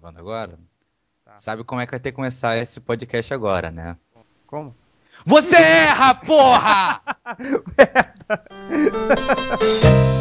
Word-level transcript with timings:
gravando 0.00 0.18
agora? 0.18 0.58
Tá. 1.24 1.36
Sabe 1.36 1.62
como 1.62 1.82
é 1.82 1.86
que 1.86 1.90
vai 1.90 2.00
ter 2.00 2.10
que 2.10 2.16
começar 2.16 2.56
esse 2.56 2.80
podcast 2.80 3.34
agora, 3.34 3.70
né? 3.70 3.98
Como? 4.46 4.74
Você 5.26 5.56
erra, 5.56 6.14
porra! 6.14 7.02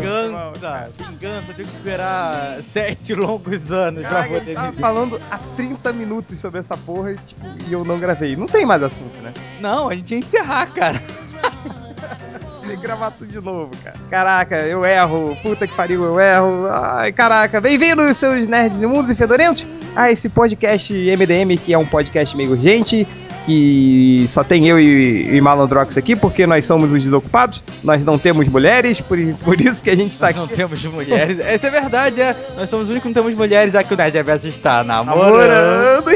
vingança! 0.00 0.92
Vingança, 0.96 1.50
eu 1.50 1.56
tenho 1.56 1.68
que 1.68 1.74
esperar 1.74 2.62
sete 2.62 3.14
longos 3.14 3.70
anos 3.70 4.02
Caraca, 4.02 4.28
pra 4.28 4.40
poder 4.40 4.54
tava 4.54 4.72
me... 4.72 4.78
falando 4.78 5.20
há 5.30 5.38
30 5.56 5.92
minutos 5.92 6.38
sobre 6.38 6.60
essa 6.60 6.76
porra 6.76 7.12
e, 7.12 7.18
tipo, 7.18 7.40
e 7.68 7.72
eu 7.72 7.84
não 7.84 7.98
gravei. 7.98 8.36
Não 8.36 8.46
tem 8.46 8.64
mais 8.64 8.82
assunto, 8.82 9.16
né? 9.20 9.32
Não, 9.60 9.88
a 9.88 9.94
gente 9.94 10.12
ia 10.12 10.18
encerrar, 10.18 10.66
cara. 10.72 10.98
Que 12.66 12.76
gravar 12.76 13.10
tudo 13.12 13.30
de 13.30 13.40
novo, 13.40 13.70
cara. 13.82 13.96
Caraca, 14.10 14.56
eu 14.62 14.84
erro. 14.84 15.36
Puta 15.42 15.66
que 15.66 15.74
pariu, 15.74 16.02
eu 16.04 16.18
erro. 16.20 16.68
Ai, 16.70 17.12
caraca. 17.12 17.60
Bem-vindos, 17.60 18.16
seus 18.16 18.46
nerds 18.46 18.80
imundos 18.80 19.08
e 19.10 19.14
fedorentos, 19.14 19.66
a 19.94 20.10
esse 20.10 20.28
podcast 20.28 20.92
MDM, 20.92 21.56
que 21.58 21.72
é 21.72 21.78
um 21.78 21.86
podcast 21.86 22.36
meio 22.36 22.50
urgente, 22.50 23.06
que 23.44 24.24
só 24.26 24.42
tem 24.42 24.66
eu 24.66 24.80
e, 24.80 25.36
e 25.36 25.40
Malandrox 25.40 25.96
aqui, 25.96 26.16
porque 26.16 26.44
nós 26.46 26.64
somos 26.66 26.90
os 26.90 27.04
desocupados, 27.04 27.62
nós 27.84 28.04
não 28.04 28.18
temos 28.18 28.48
mulheres, 28.48 29.00
por, 29.00 29.16
por 29.44 29.60
isso 29.60 29.82
que 29.82 29.90
a 29.90 29.96
gente 29.96 30.10
está 30.10 30.26
Nós 30.32 30.36
aqui. 30.36 30.48
não 30.50 30.56
temos 30.56 30.84
mulheres. 30.86 31.38
Essa 31.38 31.68
é 31.68 31.70
verdade, 31.70 32.20
é. 32.20 32.34
Nós 32.56 32.68
somos 32.68 32.86
os 32.86 32.90
únicos 32.90 33.08
que 33.08 33.14
não 33.16 33.22
temos 33.22 33.38
mulheres, 33.38 33.74
já 33.74 33.84
que 33.84 33.94
o 33.94 33.96
Nerd 33.96 34.16
Reverso 34.16 34.48
está 34.48 34.82
namorando. 34.82 35.32
Namorando. 35.32 36.10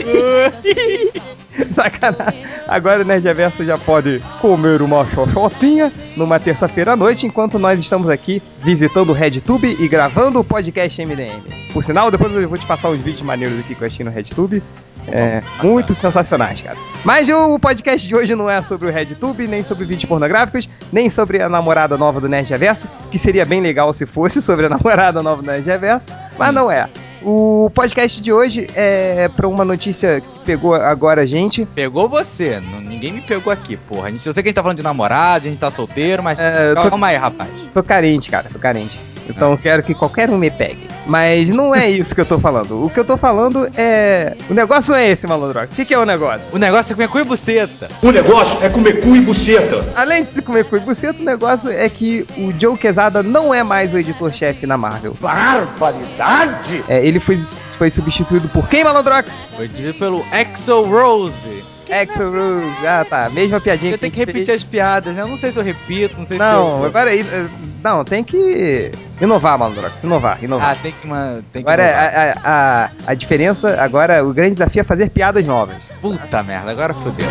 Sacanagem. 1.73 2.45
Agora 2.66 3.02
o 3.02 3.05
Nerd 3.05 3.24
Reverso 3.24 3.64
já 3.64 3.77
pode 3.77 4.23
comer 4.41 4.82
uma 4.82 5.09
xoxotinha 5.09 5.91
numa 6.16 6.38
terça-feira 6.38 6.92
à 6.92 6.96
noite, 6.96 7.27
enquanto 7.27 7.59
nós 7.59 7.78
estamos 7.78 8.09
aqui 8.09 8.42
visitando 8.62 9.10
o 9.10 9.12
RedTube 9.12 9.77
e 9.78 9.88
gravando 9.88 10.41
o 10.41 10.45
podcast 10.45 11.05
MDM. 11.05 11.42
Por 11.72 11.83
sinal, 11.83 12.11
depois 12.11 12.33
eu 12.34 12.48
vou 12.48 12.58
te 12.58 12.67
passar 12.67 12.91
uns 12.91 13.00
vídeos 13.00 13.22
maneiros 13.22 13.58
aqui 13.61 13.75
que 13.75 13.83
eu 13.83 13.86
achei 13.86 14.05
no 14.05 14.11
RedTube. 14.11 14.62
É, 15.08 15.42
muito 15.62 15.94
sensacionais, 15.94 16.61
cara. 16.61 16.77
Mas 17.05 17.28
o 17.28 17.58
podcast 17.58 18.06
de 18.06 18.14
hoje 18.14 18.34
não 18.34 18.50
é 18.50 18.61
sobre 18.62 18.89
o 18.89 18.92
RedTube, 18.92 19.48
nem 19.48 19.62
sobre 19.62 19.84
vídeos 19.84 20.05
pornográficos, 20.05 20.69
nem 20.92 21.08
sobre 21.08 21.42
a 21.42 21.48
namorada 21.48 21.97
nova 21.97 22.20
do 22.20 22.28
Nerd 22.28 22.50
Reverso, 22.50 22.89
que 23.11 23.19
seria 23.19 23.45
bem 23.45 23.61
legal 23.61 23.92
se 23.92 24.05
fosse 24.05 24.42
sobre 24.42 24.67
a 24.67 24.69
namorada 24.70 25.22
nova 25.22 25.42
do 25.42 25.47
Nerd 25.50 25.64
Reverso, 25.64 26.06
mas 26.39 26.55
não 26.55 26.70
é. 26.70 26.89
O 27.23 27.71
podcast 27.75 28.21
de 28.23 28.33
hoje 28.33 28.67
é 28.75 29.29
pra 29.29 29.47
uma 29.47 29.65
notícia 29.65 30.21
que 30.21 30.39
pegou 30.45 30.75
agora 30.75 31.23
a 31.23 31.27
gente. 31.27 31.67
Pegou 31.67 32.09
você, 32.09 32.61
ninguém 32.61 33.13
me 33.13 33.21
pegou 33.21 33.53
aqui, 33.53 33.77
porra. 33.77 34.09
A 34.09 34.11
gente, 34.11 34.27
eu 34.27 34.33
sei 34.33 34.43
que 34.43 34.49
a 34.49 34.51
gente 34.51 34.57
tá 34.57 34.63
falando 34.63 34.79
de 34.79 34.83
namorado, 34.83 35.47
a 35.47 35.48
gente 35.51 35.61
tá 35.61 35.71
solteiro, 35.71 36.23
mas 36.23 36.39
É, 36.39 36.71
eu 36.71 36.75
tô- 36.77 36.89
calma 36.89 37.09
aí, 37.09 37.17
rapaz. 37.17 37.51
Tô 37.75 37.83
carente, 37.83 38.31
cara, 38.31 38.48
tô 38.51 38.59
carente. 38.59 38.98
Então 39.31 39.53
eu 39.53 39.59
quero 39.59 39.83
que 39.83 39.95
qualquer 39.95 40.31
um 40.31 40.39
me 40.39 40.50
pegue. 40.50 40.89
Mas 41.06 41.48
não 41.50 41.75
é 41.75 41.89
isso 41.89 42.14
que 42.14 42.20
eu 42.20 42.27
tô 42.27 42.39
falando. 42.39 42.84
O 42.84 42.91
que 42.91 43.00
eu 43.00 43.05
tô 43.05 43.17
falando 43.17 43.69
é. 43.77 44.36
O 44.48 44.55
negócio 44.55 44.92
não 44.92 44.98
é 44.98 45.09
esse, 45.09 45.27
malandrox. 45.27 45.73
O 45.73 45.75
que, 45.75 45.84
que 45.84 45.95
é 45.95 45.98
o 45.98 46.05
negócio? 46.05 46.42
O 46.53 46.59
negócio 46.59 46.92
é 46.92 46.95
comer 46.95 47.09
cu 47.09 47.19
e 47.19 47.25
buceta. 47.25 47.89
O 48.03 48.11
negócio 48.11 48.58
é 48.62 48.69
comer 48.69 49.01
cu 49.01 49.17
e 49.17 49.20
buceta. 49.20 49.92
Além 49.97 50.25
de 50.25 50.31
se 50.31 50.42
comer 50.42 50.64
cu 50.64 50.77
e 50.77 50.81
buceta, 50.81 51.20
o 51.20 51.25
negócio 51.25 51.70
é 51.70 51.89
que 51.89 52.27
o 52.36 52.53
Joe 52.58 52.77
Quesada 52.77 53.23
não 53.23 53.53
é 53.55 53.62
mais 53.62 53.92
o 53.92 53.98
editor-chefe 53.98 54.67
na 54.67 54.77
Marvel. 54.77 55.17
Barbaridade! 55.20 56.84
É, 56.89 57.05
ele 57.05 57.19
foi, 57.19 57.36
foi 57.36 57.91
substituído 57.91 58.48
por 58.48 58.69
quem, 58.69 58.84
malandrox? 58.84 59.47
Foi 59.56 59.67
dividido 59.67 59.98
pelo 59.98 60.25
Exo 60.33 60.83
Rose. 60.83 61.64
Exo 61.91 62.30
Rose. 62.30 62.86
Ah, 62.86 63.05
tá. 63.08 63.28
Mesma 63.30 63.60
piadinha 63.60 63.92
Eu 63.92 63.98
tenho 63.98 64.12
que 64.12 64.19
repetir 64.19 64.46
fez. 64.46 64.62
as 64.62 64.64
piadas, 64.64 65.14
né? 65.16 65.22
Eu 65.22 65.28
não 65.28 65.36
sei 65.36 65.50
se 65.50 65.58
eu 65.58 65.62
repito, 65.64 66.19
não 66.19 66.27
sei 66.27 66.36
se 66.38 66.42
Não, 66.42 66.80
eu... 66.80 66.86
agora 66.86 67.10
aí. 67.10 67.20
eh, 67.20 67.48
Não, 67.83 68.05
tem 68.05 68.22
que 68.24 68.91
inovar, 69.20 69.58
malandrox. 69.58 70.02
Inovar, 70.02 70.42
inovar. 70.42 70.70
Ah, 70.70 70.74
tem 70.77 70.92
que, 70.92 71.06
uma, 71.06 71.41
tem 71.52 71.62
que 71.64 71.68
Agora 71.70 71.83
inovar. 71.84 72.38
a, 72.44 72.50
a, 72.50 72.84
a, 72.84 72.91
a 73.08 73.14
diferença, 73.14 73.80
agora 73.80 74.24
o 74.24 74.33
grande 74.33 74.52
desafio 74.52 74.80
é 74.80 74.84
fazer 74.84 75.11
piadas 75.11 75.45
novas. 75.46 75.77
Puta 76.00 76.42
merda, 76.42 76.70
agora 76.70 76.95
fodeu. 76.95 77.27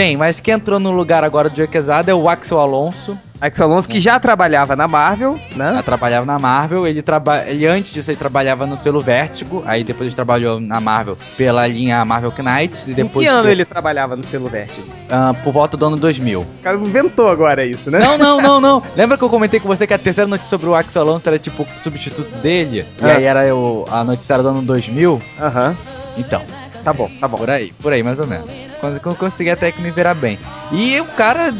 Bem, 0.00 0.16
mas 0.16 0.40
quem 0.40 0.54
entrou 0.54 0.80
no 0.80 0.90
lugar 0.90 1.22
agora 1.22 1.50
do 1.50 1.54
Joe 1.58 1.66
Quesada 1.68 2.10
é 2.10 2.14
o 2.14 2.26
Axel 2.26 2.58
Alonso. 2.58 3.18
Axel 3.38 3.66
Alonso, 3.66 3.86
que 3.86 4.00
já 4.00 4.18
trabalhava 4.18 4.74
na 4.74 4.88
Marvel, 4.88 5.38
né? 5.54 5.82
trabalhava 5.84 6.24
na 6.24 6.38
Marvel, 6.38 6.86
ele, 6.86 7.02
traba... 7.02 7.44
ele 7.46 7.66
antes 7.66 7.92
disso 7.92 8.10
ele 8.10 8.16
trabalhava 8.16 8.66
no 8.66 8.78
selo 8.78 9.02
Vértigo, 9.02 9.62
aí 9.66 9.84
depois 9.84 10.06
ele 10.08 10.16
trabalhou 10.16 10.58
na 10.58 10.80
Marvel 10.80 11.18
pela 11.36 11.66
linha 11.66 12.02
Marvel 12.02 12.32
Knights 12.38 12.88
e 12.88 12.92
Em 12.92 12.94
depois 12.94 13.28
que 13.28 13.30
ano 13.30 13.50
ele 13.50 13.62
trabalhava 13.62 14.16
no 14.16 14.24
selo 14.24 14.48
Vértigo? 14.48 14.86
ah, 15.10 15.34
por 15.44 15.52
volta 15.52 15.76
do 15.76 15.84
ano 15.84 15.98
2000. 15.98 16.40
O 16.40 16.46
cara 16.62 16.78
inventou 16.78 17.28
agora 17.28 17.62
isso, 17.66 17.90
né? 17.90 17.98
Não, 17.98 18.16
não, 18.16 18.40
não, 18.40 18.58
não. 18.58 18.82
Lembra 18.96 19.18
que 19.18 19.24
eu 19.24 19.28
comentei 19.28 19.60
com 19.60 19.68
você 19.68 19.86
que 19.86 19.92
a 19.92 19.98
terceira 19.98 20.26
notícia 20.26 20.48
sobre 20.48 20.66
o 20.66 20.74
Axel 20.74 21.02
Alonso 21.02 21.28
era 21.28 21.38
tipo 21.38 21.66
substituto 21.76 22.38
dele? 22.38 22.86
E 23.02 23.04
Ah. 23.04 23.16
aí 23.18 23.24
era 23.24 23.54
o... 23.54 23.86
a 23.90 24.02
notícia 24.02 24.32
era 24.32 24.42
do 24.42 24.48
ano 24.48 24.62
2000? 24.62 25.20
Aham, 25.38 25.76
Então, 26.16 26.40
tá 26.82 26.92
bom, 26.92 27.10
tá 27.20 27.28
bom. 27.28 27.38
por 27.38 27.50
aí, 27.50 27.72
por 27.80 27.92
aí 27.92 28.02
mais 28.02 28.18
ou 28.18 28.26
menos. 28.26 28.46
Quando 28.80 29.00
eu 29.04 29.14
consegui 29.14 29.50
até 29.50 29.70
que 29.70 29.80
me 29.80 29.90
virar 29.90 30.14
bem. 30.14 30.38
E 30.72 31.00
o 31.00 31.04
cara 31.06 31.54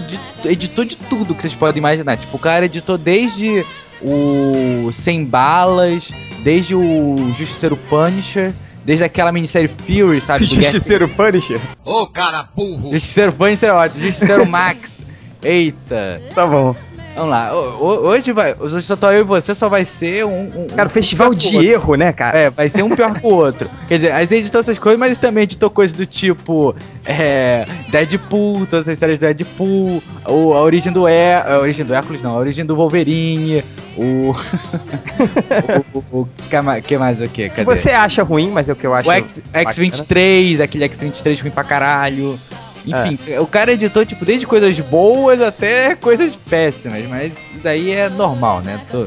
editou 0.45 0.85
de 0.85 0.97
tudo 0.97 1.35
que 1.35 1.43
vocês 1.43 1.55
podem 1.55 1.79
imaginar. 1.79 2.17
Tipo, 2.17 2.37
o 2.37 2.41
cara 2.41 2.65
editou 2.65 2.97
desde 2.97 3.65
o 4.03 4.91
Sem 4.93 5.25
Balas, 5.25 6.11
desde 6.43 6.75
o 6.75 7.17
Justiceiro 7.35 7.77
Punisher, 7.77 8.53
desde 8.85 9.05
aquela 9.05 9.33
minissérie 9.33 9.69
Fury, 9.69 10.21
sabe? 10.21 10.45
Justiceiro 10.47 11.09
Punisher? 11.09 11.61
Ô, 11.85 12.07
cara 12.07 12.49
burro! 12.55 12.93
Justiceiro 12.93 13.33
Punisher 13.33 13.69
é 13.69 13.73
ótimo, 13.73 14.03
Justiceiro 14.03 14.47
Max. 14.47 15.05
Eita. 15.43 16.21
Tá 16.35 16.47
bom. 16.47 16.75
Vamos 17.21 17.35
lá. 17.35 17.53
Hoje 17.53 18.33
vai. 18.33 18.55
Hoje 18.59 18.81
só 18.81 18.97
tô 18.97 19.11
eu 19.11 19.21
e 19.21 19.23
você, 19.23 19.55
só 19.55 19.69
vai 19.69 19.85
ser 19.85 20.25
um. 20.25 20.51
um 20.57 20.67
Cara, 20.69 20.89
um 20.89 20.91
festival 20.91 21.35
de 21.35 21.55
erro, 21.55 21.95
né, 21.95 22.15
cara? 22.15 22.39
É, 22.39 22.49
vai 22.49 22.67
ser 22.71 22.83
um 22.83 22.89
pior 22.89 23.13
que 23.13 23.27
o 23.27 23.29
outro. 23.29 23.69
Quer 23.87 23.97
dizer, 23.97 24.13
a 24.13 24.21
gente 24.21 24.37
editou 24.37 24.63
essas 24.63 24.79
coisas, 24.79 24.99
mas 24.99 25.19
também 25.19 25.43
editou 25.45 25.69
coisas 25.69 25.95
do 25.95 26.07
tipo. 26.07 26.75
É. 27.05 27.67
Deadpool, 27.91 28.65
todas 28.65 28.89
as 28.89 28.99
séries 28.99 29.19
do 29.19 29.23
Deadpool, 29.23 30.03
o, 30.27 30.55
a 30.55 30.63
origem 30.63 30.91
do 30.91 31.07
Hé- 31.07 31.43
A 31.47 31.59
origem 31.59 31.85
do 31.85 31.93
Hércules, 31.93 32.23
não, 32.23 32.37
a 32.37 32.39
origem 32.39 32.65
do 32.65 32.75
Wolverine, 32.75 33.63
o. 33.99 34.33
o, 35.93 36.05
o, 36.11 36.21
o 36.23 36.29
que, 36.49 36.97
mais, 36.97 37.21
o? 37.21 37.29
Que 37.29 37.51
Cadê? 37.51 37.65
você 37.65 37.91
acha 37.91 38.23
ruim, 38.23 38.51
mas 38.51 38.71
é 38.71 38.73
o 38.73 38.77
que 38.77 38.87
eu 38.87 38.95
acho. 38.95 39.11
O 39.11 39.13
X, 39.13 39.43
X23, 39.53 40.63
aquele 40.63 40.89
X23 40.89 41.43
ruim 41.43 41.51
pra 41.51 41.65
caralho. 41.65 42.39
Enfim, 42.87 43.19
o 43.39 43.47
cara 43.47 43.73
editou, 43.73 44.05
tipo, 44.05 44.25
desde 44.25 44.47
coisas 44.47 44.79
boas 44.81 45.41
até 45.43 45.95
coisas 45.95 46.37
péssimas, 46.37 47.07
mas 47.09 47.49
daí 47.63 47.91
é 47.93 48.09
normal, 48.09 48.61
né? 48.63 48.81
Tô- 48.91 49.07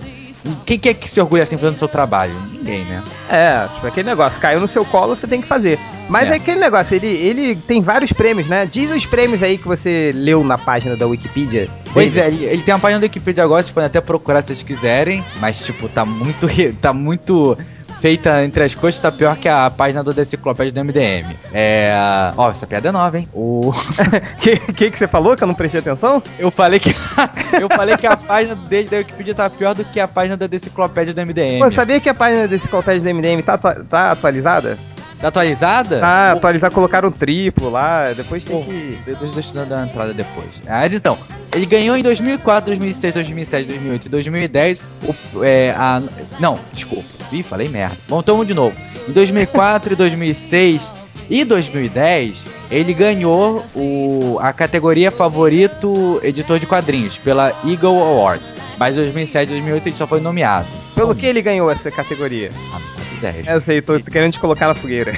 Quem 0.66 0.78
que 0.78 0.90
é 0.90 0.94
que 0.94 1.10
se 1.10 1.22
orgulha 1.22 1.44
assim 1.44 1.58
fazendo 1.58 1.78
seu 1.78 1.88
trabalho? 1.88 2.34
Ninguém, 2.52 2.84
né? 2.84 3.02
É, 3.30 3.66
tipo, 3.76 3.88
aquele 3.88 4.10
negócio, 4.10 4.42
caiu 4.42 4.60
no 4.60 4.68
seu 4.68 4.84
colo, 4.84 5.16
você 5.16 5.26
tem 5.26 5.40
que 5.42 5.48
fazer. 5.48 5.80
Mas 6.10 6.28
É. 6.30 6.34
é, 6.34 6.36
aquele 6.36 6.60
negócio, 6.60 6.94
ele, 6.96 7.08
ele 7.08 7.56
tem 7.56 7.82
vários 7.82 8.12
prêmios, 8.12 8.50
né? 8.50 8.66
Diz 8.70 8.92
os 8.92 9.06
prêmios 9.06 9.42
aí 9.42 9.58
que 9.58 9.66
você 9.66 10.12
leu 10.14 10.44
na 10.44 10.58
página 10.58 10.98
da 10.98 11.08
Wikipedia. 11.08 11.70
Pois 11.94 12.18
é, 12.18 12.28
ele, 12.28 12.44
ele 12.44 12.62
tem 12.62 12.74
uma 12.74 12.80
página 12.82 13.00
do 13.00 13.04
Wikipedia 13.04 13.42
agora, 13.42 13.64
vocês 13.64 13.72
podem 13.72 13.88
até 13.88 14.02
procurar 14.02 14.42
se 14.42 14.48
vocês 14.48 14.64
quiserem, 14.64 15.24
mas, 15.40 15.60
tipo, 15.66 15.88
tá 15.88 16.04
muito, 16.06 16.46
tá 16.82 16.92
muito 16.92 17.58
feita 18.04 18.44
entre 18.44 18.66
as 18.66 18.76
coisas, 18.76 19.00
tá 19.00 19.10
pior 19.10 19.38
que 19.38 19.48
a 19.48 19.70
página 19.70 20.04
do 20.04 20.14
Deciclopédia 20.14 20.74
do 20.74 20.84
MDM. 20.84 21.38
É. 21.54 21.94
Ó, 22.36 22.52
essa 22.52 22.68
piada 22.68 22.90
é 22.90 22.92
nova, 22.92 23.18
hein? 23.18 23.30
O. 23.34 23.70
O 23.70 23.74
que, 24.42 24.58
que 24.74 24.92
que 24.92 25.00
você 25.00 25.08
falou 25.08 25.38
que 25.38 25.44
eu 25.44 25.48
não 25.48 25.56
prestei 25.56 25.80
atenção? 25.80 26.22
Eu 26.38 26.52
falei 26.52 26.82
que. 26.82 26.90
eu 27.62 27.70
falei 27.70 27.96
que 27.96 28.06
a 28.06 28.18
página 28.18 28.58
dele 28.58 28.90
da 28.90 28.98
Wikipedia 28.98 29.34
tá 29.34 29.50
pior 29.50 29.74
do 29.74 29.86
que 29.86 30.02
a 30.02 30.08
página 30.08 30.36
da 30.36 30.48
Deciclopédia 30.48 31.14
do 31.14 31.26
MDM. 31.26 31.60
Pô, 31.60 31.72
sabia 31.72 31.98
que 32.02 32.10
a 32.10 32.14
página 32.14 32.46
desse 32.46 32.66
enciclopédia 32.66 33.02
do 33.02 33.18
MDM 33.18 33.42
tá, 33.42 33.54
atua- 33.54 33.86
tá 33.90 34.12
atualizada? 34.12 34.78
Tá 35.22 35.30
atualizada? 35.30 36.00
Tá 36.02 36.30
Pô, 36.32 36.38
atualizada, 36.40 36.76
colocaram 36.76 37.08
um 37.08 37.12
triplo 37.14 37.70
lá, 37.70 38.12
depois 38.12 38.44
tem 38.44 38.58
Pô, 38.58 38.70
que... 38.70 39.00
Deixa, 39.06 39.34
deixa 39.34 39.58
eu 39.58 39.66
dar 39.66 39.78
uma 39.78 39.86
entrada 39.86 40.14
depois. 40.14 40.62
Mas 40.68 40.94
então, 40.94 41.18
ele 41.56 41.66
ganhou 41.66 41.96
em 41.96 42.04
2004, 42.04 42.66
2006, 42.66 43.14
2007, 43.14 43.68
2008 43.68 44.06
e 44.06 44.10
2010. 44.10 44.82
O, 45.02 45.42
é, 45.42 45.74
a, 45.78 46.04
não, 46.42 46.60
desculpa. 46.74 47.23
Ih, 47.34 47.44
falei 47.44 47.68
merda. 47.68 47.98
Vamos 48.08 48.24
então 48.24 48.36
vamos 48.36 48.48
de 48.48 48.54
novo. 48.54 48.76
Em 49.08 49.12
2004 49.12 49.94
e 49.94 49.96
2006 49.96 50.94
e 51.30 51.46
2010, 51.46 52.46
ele 52.70 52.94
ganhou 52.94 53.64
o, 53.76 54.38
a 54.40 54.52
categoria 54.52 55.10
favorito 55.10 56.20
editor 56.24 56.60
de 56.60 56.68
quadrinhos 56.68 57.18
pela 57.18 57.50
Eagle 57.66 58.02
Award. 58.02 58.44
Mas 58.78 58.96
em 58.96 59.02
2007 59.02 59.44
e 59.44 59.52
2008 59.52 59.90
ele 59.90 59.96
só 59.96 60.08
foi 60.08 60.20
nomeado. 60.20 60.68
Pelo 60.96 61.16
que 61.16 61.26
ele 61.26 61.42
ganhou 61.42 61.72
essa 61.72 61.90
categoria? 61.90 62.50
Ah, 62.74 62.80
não 62.80 62.98
faço 62.98 63.14
ideia. 63.16 63.44
Eu 63.48 63.62
sei, 63.62 63.82
tô 63.82 64.00
querendo 64.00 64.34
te 64.34 64.40
colocar 64.40 64.68
na 64.68 64.76
fogueira. 64.76 65.14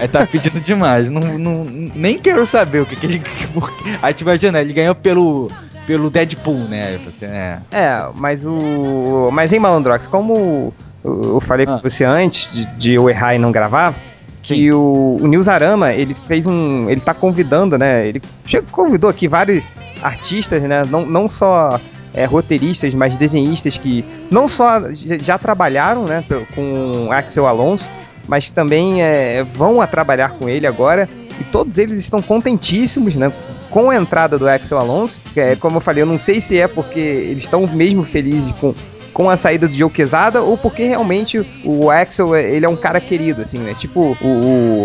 É, 0.00 0.06
tá 0.06 0.24
pedindo 0.24 0.60
demais. 0.60 1.10
Não, 1.10 1.36
não, 1.36 1.64
nem 1.64 2.18
quero 2.18 2.46
saber 2.46 2.82
o 2.82 2.86
que, 2.86 2.94
que 2.94 3.06
ele. 3.06 3.22
Aí 4.00 4.14
te 4.14 4.22
imagina, 4.22 4.60
ele 4.60 4.72
ganhou 4.72 4.94
pelo. 4.94 5.50
pelo 5.88 6.08
Deadpool, 6.08 6.68
né? 6.68 7.00
Você, 7.04 7.24
é. 7.24 7.58
É, 7.72 8.06
mas 8.14 8.46
o. 8.46 9.28
Mas 9.32 9.52
em 9.52 9.58
Malandrox, 9.58 10.06
como 10.06 10.72
eu 11.04 11.40
falei 11.40 11.66
Ah. 11.68 11.76
com 11.76 11.88
você 11.88 12.04
antes 12.04 12.52
de, 12.52 12.66
de 12.76 12.94
eu 12.94 13.08
errar 13.08 13.34
e 13.34 13.38
não 13.38 13.52
gravar, 13.52 13.94
que 14.42 14.72
o, 14.72 15.18
o 15.20 15.26
Nils 15.26 15.48
Arama, 15.48 15.92
ele 15.92 16.14
fez 16.14 16.46
um. 16.46 16.88
Ele 16.88 17.00
tá 17.00 17.12
convidando, 17.12 17.76
né? 17.76 18.06
Ele 18.06 18.22
chegou, 18.46 18.68
convidou 18.70 19.10
aqui 19.10 19.28
vários 19.28 19.64
artistas, 20.02 20.62
né? 20.62 20.84
Não, 20.84 21.04
não 21.04 21.28
só 21.28 21.78
é, 22.14 22.24
roteiristas, 22.24 22.94
mas 22.94 23.16
desenhistas 23.16 23.76
que 23.76 24.04
não 24.30 24.48
só 24.48 24.82
já, 24.92 25.38
trabalharam 25.38 26.04
né, 26.04 26.24
com 26.54 27.12
Axel 27.12 27.46
Alonso, 27.46 27.88
mas 28.26 28.48
também 28.48 29.02
é, 29.02 29.42
vão 29.42 29.80
a 29.80 29.86
trabalhar 29.86 30.30
com 30.30 30.48
ele 30.48 30.66
agora. 30.66 31.08
E 31.40 31.44
todos 31.44 31.78
eles 31.78 31.98
estão 31.98 32.20
contentíssimos, 32.22 33.14
né? 33.16 33.32
Com 33.70 33.90
a 33.90 33.96
entrada 33.96 34.38
do 34.38 34.48
Axel 34.48 34.78
Alonso. 34.78 35.20
que 35.34 35.40
É, 35.40 35.56
como 35.56 35.76
eu 35.76 35.80
falei, 35.80 36.02
eu 36.02 36.06
não 36.06 36.18
sei 36.18 36.40
se 36.40 36.58
é 36.58 36.66
porque 36.66 36.98
eles 36.98 37.42
estão 37.42 37.66
mesmo 37.66 38.02
felizes 38.04 38.50
com, 38.52 38.74
com 39.18 39.28
a 39.28 39.36
saída 39.36 39.66
do 39.66 39.74
Joe 39.74 39.90
Quesada 39.90 40.40
ou 40.42 40.56
porque 40.56 40.84
realmente 40.84 41.44
o 41.64 41.90
Axel, 41.90 42.36
é- 42.36 42.52
ele 42.52 42.64
é 42.64 42.68
um 42.68 42.76
cara 42.76 43.00
querido, 43.00 43.42
assim, 43.42 43.58
né? 43.58 43.74
Tipo 43.76 44.16
o, 44.22 44.26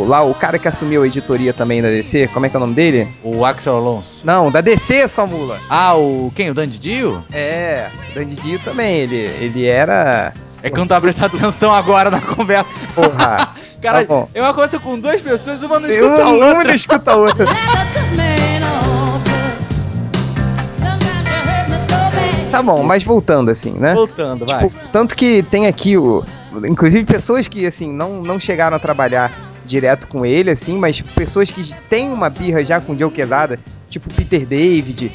o- 0.02 0.06
lá 0.08 0.24
o 0.24 0.34
cara 0.34 0.58
que 0.58 0.68
assumiu 0.68 1.04
a 1.04 1.06
editoria 1.08 1.54
também 1.54 1.84
da 1.84 1.88
DC, 1.88 2.30
como 2.34 2.48
é 2.48 2.50
que 2.50 2.56
é 2.56 2.58
o 2.58 2.62
nome 2.62 2.74
dele? 2.74 3.08
O 3.24 3.46
Axel 3.46 3.76
Alonso. 3.76 4.26
Não, 4.26 4.50
da 4.50 4.60
DC, 4.60 5.08
sua 5.08 5.28
mula. 5.28 5.60
Ah, 5.70 5.96
o. 5.96 6.32
Quem? 6.34 6.50
O 6.50 6.54
Dandy 6.56 6.80
Dio? 6.80 7.24
É, 7.32 7.86
o 8.12 8.16
Dandy 8.16 8.36
Dio 8.38 8.58
também, 8.66 9.02
ele, 9.02 9.18
ele 9.40 9.68
era... 9.68 10.34
É 10.64 10.70
que 10.72 10.76
eu 10.78 10.80
não 10.80 10.88
tava 10.88 11.02
prestando 11.02 11.38
atenção 11.38 11.72
agora 11.72 12.10
na 12.10 12.20
conversa. 12.20 12.68
Porra, 12.96 13.54
Cara, 13.84 14.00
Tá 14.00 14.06
bom. 14.08 14.28
é 14.34 14.42
uma 14.42 14.54
conversa 14.54 14.80
com 14.80 14.98
duas 14.98 15.22
pessoas, 15.22 15.62
uma 15.62 15.80
não 15.80 15.90
eu 15.90 16.06
escuta 16.06 16.24
a 16.24 16.28
uma 16.30 16.46
outra. 16.48 16.64
não 16.64 16.74
escuta 16.74 17.12
a 17.12 17.16
outra. 17.18 17.46
Tá 22.58 22.64
bom, 22.64 22.84
mas 22.84 23.04
voltando 23.04 23.50
assim, 23.52 23.72
né? 23.72 23.94
Voltando, 23.94 24.46
vai. 24.46 24.68
Tipo, 24.68 24.80
tanto 24.92 25.16
que 25.16 25.44
tem 25.44 25.68
aqui 25.68 25.98
o. 25.98 26.24
Inclusive 26.68 27.04
pessoas 27.06 27.48
que, 27.48 27.66
assim, 27.66 27.92
não, 27.92 28.22
não 28.22 28.40
chegaram 28.40 28.78
a 28.78 28.80
trabalhar 28.80 29.32
direto 29.66 30.08
com 30.08 30.26
ele, 30.26 30.50
assim, 30.52 30.78
mas 30.78 31.02
pessoas 31.02 31.50
que 31.50 31.74
têm 31.90 32.12
uma 32.12 32.30
birra 32.30 32.64
já 32.64 32.80
com 32.82 32.94
o 32.94 33.00
Joe 33.00 33.10
Quesada, 33.10 33.58
tipo 33.90 34.10
o 34.10 34.14
Peter 34.14 34.46
David, 34.46 35.12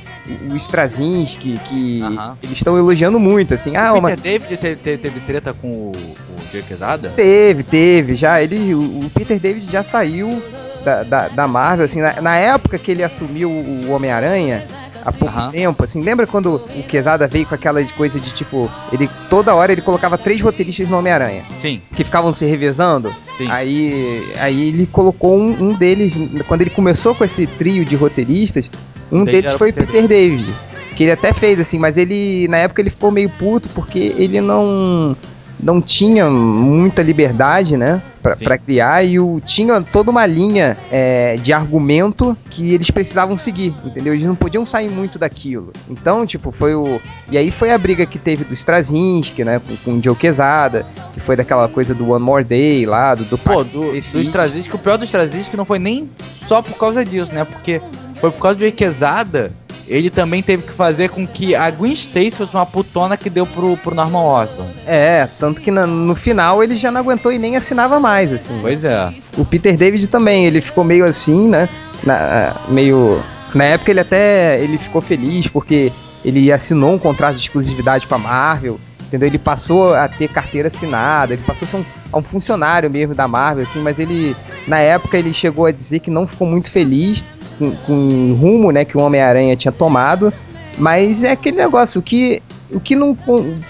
o- 0.50 0.56
Straczynski, 0.56 1.58
que 1.64 2.00
Aham. 2.02 2.36
eles 2.42 2.58
estão 2.58 2.78
elogiando 2.78 3.20
muito, 3.20 3.54
assim. 3.54 3.76
Ah, 3.76 3.92
o 3.92 3.98
uma... 3.98 4.08
Peter 4.08 4.22
David 4.22 4.56
teve, 4.56 4.76
teve, 4.76 4.98
teve 4.98 5.20
treta 5.20 5.52
com 5.52 5.68
o, 5.68 5.92
o 5.92 6.52
Joe 6.52 6.62
Quesada? 6.62 7.10
Teve, 7.10 7.62
teve, 7.62 8.16
já. 8.16 8.42
Ele, 8.42 8.74
o, 8.74 9.00
o 9.00 9.10
Peter 9.10 9.38
David 9.38 9.64
já 9.70 9.82
saiu 9.82 10.42
da, 10.84 11.02
da, 11.02 11.28
da 11.28 11.46
Marvel, 11.46 11.84
assim, 11.84 12.00
na, 12.00 12.20
na 12.20 12.36
época 12.36 12.78
que 12.78 12.90
ele 12.90 13.04
assumiu 13.04 13.50
o 13.50 13.90
Homem-Aranha, 13.90 14.64
há 15.04 15.12
pouco 15.12 15.34
Aham. 15.36 15.50
tempo, 15.50 15.84
assim, 15.84 16.00
lembra 16.00 16.26
quando 16.26 16.56
o 16.56 16.82
Quesada 16.84 17.26
veio 17.26 17.46
com 17.46 17.54
aquela 17.54 17.82
coisa 17.84 18.18
de 18.18 18.32
tipo, 18.32 18.70
ele 18.92 19.08
toda 19.28 19.54
hora 19.54 19.72
ele 19.72 19.82
colocava 19.82 20.16
três 20.18 20.40
roteiristas 20.40 20.88
no 20.88 20.98
Homem-Aranha, 20.98 21.44
Sim, 21.56 21.80
que 21.94 22.04
ficavam 22.04 22.32
se 22.32 22.44
revezando? 22.44 23.14
sim. 23.34 23.50
Aí, 23.50 24.28
aí 24.38 24.68
ele 24.68 24.86
colocou 24.86 25.36
um, 25.38 25.70
um 25.70 25.74
deles, 25.74 26.18
quando 26.46 26.62
ele 26.62 26.70
começou 26.70 27.14
com 27.14 27.24
esse 27.24 27.46
trio 27.46 27.84
de 27.84 27.96
roteiristas, 27.96 28.70
um 29.10 29.24
deles 29.24 29.32
deles 29.32 29.44
era 29.46 29.54
o 29.54 29.58
foi 29.58 29.72
Peter 29.72 29.86
Peter 29.86 30.08
David. 30.08 30.52
Que 30.96 31.04
ele 31.04 31.12
até 31.12 31.32
fez, 31.32 31.60
assim, 31.60 31.78
mas 31.78 31.96
ele, 31.96 32.48
na 32.48 32.56
época, 32.56 32.82
ele 32.82 32.90
ficou 32.90 33.12
meio 33.12 33.30
puto 33.30 33.68
porque 33.68 34.12
ele 34.18 34.40
não 34.40 35.16
não 35.60 35.80
tinha 35.80 36.30
muita 36.30 37.02
liberdade, 37.02 37.76
né, 37.76 38.00
pra 38.22 38.58
criar 38.58 39.04
e 39.04 39.18
o, 39.18 39.40
tinha 39.44 39.80
toda 39.80 40.10
uma 40.10 40.26
linha 40.26 40.76
é, 40.90 41.36
de 41.36 41.52
argumento 41.52 42.36
que 42.50 42.74
eles 42.74 42.90
precisavam 42.90 43.38
seguir, 43.38 43.74
entendeu? 43.84 44.12
Eles 44.12 44.26
não 44.26 44.34
podiam 44.34 44.64
sair 44.64 44.88
muito 44.88 45.18
daquilo. 45.18 45.72
Então, 45.88 46.26
tipo, 46.26 46.52
foi 46.52 46.74
o... 46.74 47.00
E 47.30 47.38
aí 47.38 47.50
foi 47.50 47.70
a 47.70 47.78
briga 47.78 48.04
que 48.06 48.18
teve 48.18 48.44
do 48.44 48.54
Straczynski, 48.54 49.44
né, 49.44 49.60
com, 49.60 49.76
com 49.76 49.98
o 49.98 50.02
Joe 50.02 50.14
Quesada, 50.14 50.86
que 51.14 51.20
foi 51.20 51.36
daquela 51.36 51.68
coisa 51.68 51.94
do 51.94 52.10
One 52.10 52.24
More 52.24 52.44
Day 52.44 52.86
lá, 52.86 53.14
do... 53.14 53.24
do 53.24 53.38
Pô, 53.38 53.64
do, 53.64 53.92
do 53.92 54.20
Straczynski, 54.20 54.74
o 54.74 54.78
pior 54.78 54.98
do 54.98 55.04
Straczynski 55.04 55.56
não 55.56 55.64
foi 55.64 55.78
nem 55.78 56.08
só 56.34 56.62
por 56.62 56.76
causa 56.76 57.04
disso, 57.04 57.32
né? 57.34 57.44
Porque 57.44 57.80
foi 58.20 58.30
por 58.30 58.40
causa 58.40 58.56
do 58.56 58.60
Joe 58.60 58.72
Quesada, 58.72 59.52
ele 59.88 60.10
também 60.10 60.42
teve 60.42 60.62
que 60.64 60.72
fazer 60.72 61.08
com 61.08 61.26
que 61.26 61.54
a 61.54 61.70
Gwen 61.70 61.92
Stacy 61.92 62.30
fosse 62.32 62.54
uma 62.54 62.66
putona 62.66 63.16
que 63.16 63.30
deu 63.30 63.46
pro, 63.46 63.76
pro 63.78 63.94
Norman 63.94 64.20
Osborn. 64.22 64.70
É, 64.86 65.26
tanto 65.38 65.60
que 65.62 65.70
na- 65.70 65.86
no 65.86 66.14
final 66.14 66.62
ele 66.62 66.74
já 66.74 66.90
não 66.90 67.00
aguentou 67.00 67.32
e 67.32 67.38
nem 67.38 67.56
assinava 67.56 67.98
mais, 67.98 68.32
assim. 68.32 68.58
Pois 68.60 68.84
é. 68.84 69.12
O 69.36 69.44
Peter 69.44 69.76
David 69.76 70.06
também, 70.08 70.44
ele 70.46 70.60
ficou 70.60 70.84
meio 70.84 71.04
assim, 71.04 71.48
né? 71.48 71.68
Na, 72.04 72.54
meio. 72.68 73.20
Na 73.54 73.64
época 73.64 73.90
ele 73.90 74.00
até 74.00 74.60
ele 74.62 74.76
ficou 74.78 75.00
feliz 75.00 75.46
porque 75.48 75.90
ele 76.24 76.52
assinou 76.52 76.92
um 76.94 76.98
contrato 76.98 77.36
de 77.36 77.42
exclusividade 77.42 78.06
com 78.06 78.14
a 78.14 78.18
Marvel. 78.18 78.78
Entendeu? 79.08 79.26
Ele 79.26 79.38
passou 79.38 79.94
a 79.94 80.06
ter 80.06 80.28
carteira 80.28 80.68
assinada, 80.68 81.32
ele 81.32 81.42
passou 81.42 81.66
a 81.66 81.70
ser 81.70 81.76
um, 81.78 81.84
a 82.12 82.18
um 82.18 82.22
funcionário 82.22 82.90
mesmo 82.90 83.14
da 83.14 83.26
Marvel, 83.26 83.64
assim, 83.64 83.80
mas 83.80 83.98
ele, 83.98 84.36
na 84.66 84.78
época, 84.78 85.16
ele 85.16 85.32
chegou 85.32 85.64
a 85.64 85.72
dizer 85.72 86.00
que 86.00 86.10
não 86.10 86.26
ficou 86.26 86.46
muito 86.46 86.70
feliz 86.70 87.24
com, 87.58 87.74
com 87.86 87.92
o 87.92 88.34
rumo 88.34 88.70
né, 88.70 88.84
que 88.84 88.98
o 88.98 89.00
Homem-Aranha 89.00 89.56
tinha 89.56 89.72
tomado. 89.72 90.32
Mas 90.76 91.24
é 91.24 91.32
aquele 91.32 91.56
negócio, 91.56 92.00
o 92.00 92.02
que, 92.02 92.42
o 92.70 92.78
que 92.78 92.94
não. 92.94 93.16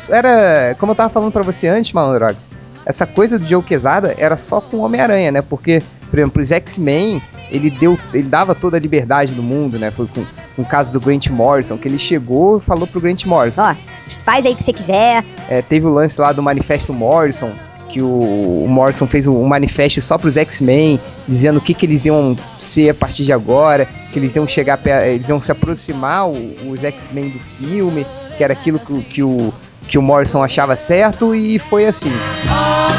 Era. 0.08 0.76
Como 0.78 0.92
eu 0.92 0.96
tava 0.96 1.08
falando 1.08 1.32
pra 1.32 1.42
você 1.42 1.66
antes, 1.66 1.92
Malandrox, 1.92 2.50
essa 2.84 3.06
coisa 3.06 3.38
do 3.38 3.46
Joe 3.46 3.62
Quesada 3.62 4.14
era 4.18 4.36
só 4.36 4.60
com 4.60 4.78
o 4.78 4.80
Homem-Aranha, 4.80 5.30
né? 5.30 5.42
Porque, 5.42 5.82
por 6.08 6.18
exemplo, 6.18 6.42
os 6.42 6.50
X-Men, 6.50 7.22
ele 7.50 7.70
deu. 7.70 7.98
ele 8.12 8.28
dava 8.28 8.54
toda 8.54 8.76
a 8.76 8.80
liberdade 8.80 9.32
do 9.34 9.42
mundo, 9.42 9.78
né? 9.78 9.90
Foi 9.90 10.06
com, 10.06 10.24
com 10.56 10.62
o 10.62 10.64
caso 10.64 10.92
do 10.92 11.00
Grant 11.00 11.28
Morrison, 11.28 11.76
que 11.78 11.86
ele 11.88 11.98
chegou 11.98 12.58
e 12.58 12.60
falou 12.60 12.86
pro 12.86 13.00
Grant 13.00 13.24
Morrison. 13.26 13.62
Ó, 13.62 13.74
faz 14.20 14.44
aí 14.44 14.52
o 14.52 14.56
que 14.56 14.64
você 14.64 14.72
quiser. 14.72 15.24
É, 15.48 15.62
teve 15.62 15.86
o 15.86 15.92
lance 15.92 16.20
lá 16.20 16.32
do 16.32 16.42
Manifesto 16.42 16.92
Morrison, 16.92 17.52
que 17.88 18.02
o, 18.02 18.66
Morrison 18.68 19.06
fez 19.06 19.26
um, 19.26 19.42
manifesto 19.44 20.00
só 20.02 20.18
pros 20.18 20.36
X-Men, 20.36 21.00
dizendo 21.26 21.58
o 21.58 21.60
que, 21.60 21.72
que 21.72 21.86
eles 21.86 22.04
iam 22.04 22.36
ser 22.58 22.90
a 22.90 22.94
partir 22.94 23.24
de 23.24 23.32
agora, 23.32 23.86
que 24.12 24.18
eles 24.18 24.36
iam 24.36 24.46
chegar, 24.46 24.78
eles 25.06 25.28
iam 25.28 25.40
se 25.40 25.50
aproximar 25.50 26.28
os 26.28 26.84
X-Men 26.84 27.30
do 27.30 27.38
filme, 27.38 28.06
que 28.36 28.44
era 28.44 28.52
aquilo 28.52 28.78
que, 28.78 28.92
o- 28.92 29.02
que 29.02 29.22
o 29.22 29.52
que 29.88 29.96
o 29.96 30.02
Morrison 30.02 30.42
achava 30.42 30.76
certo 30.76 31.34
e 31.34 31.58
foi 31.58 31.86
assim. 31.86 32.12
All 32.50 32.90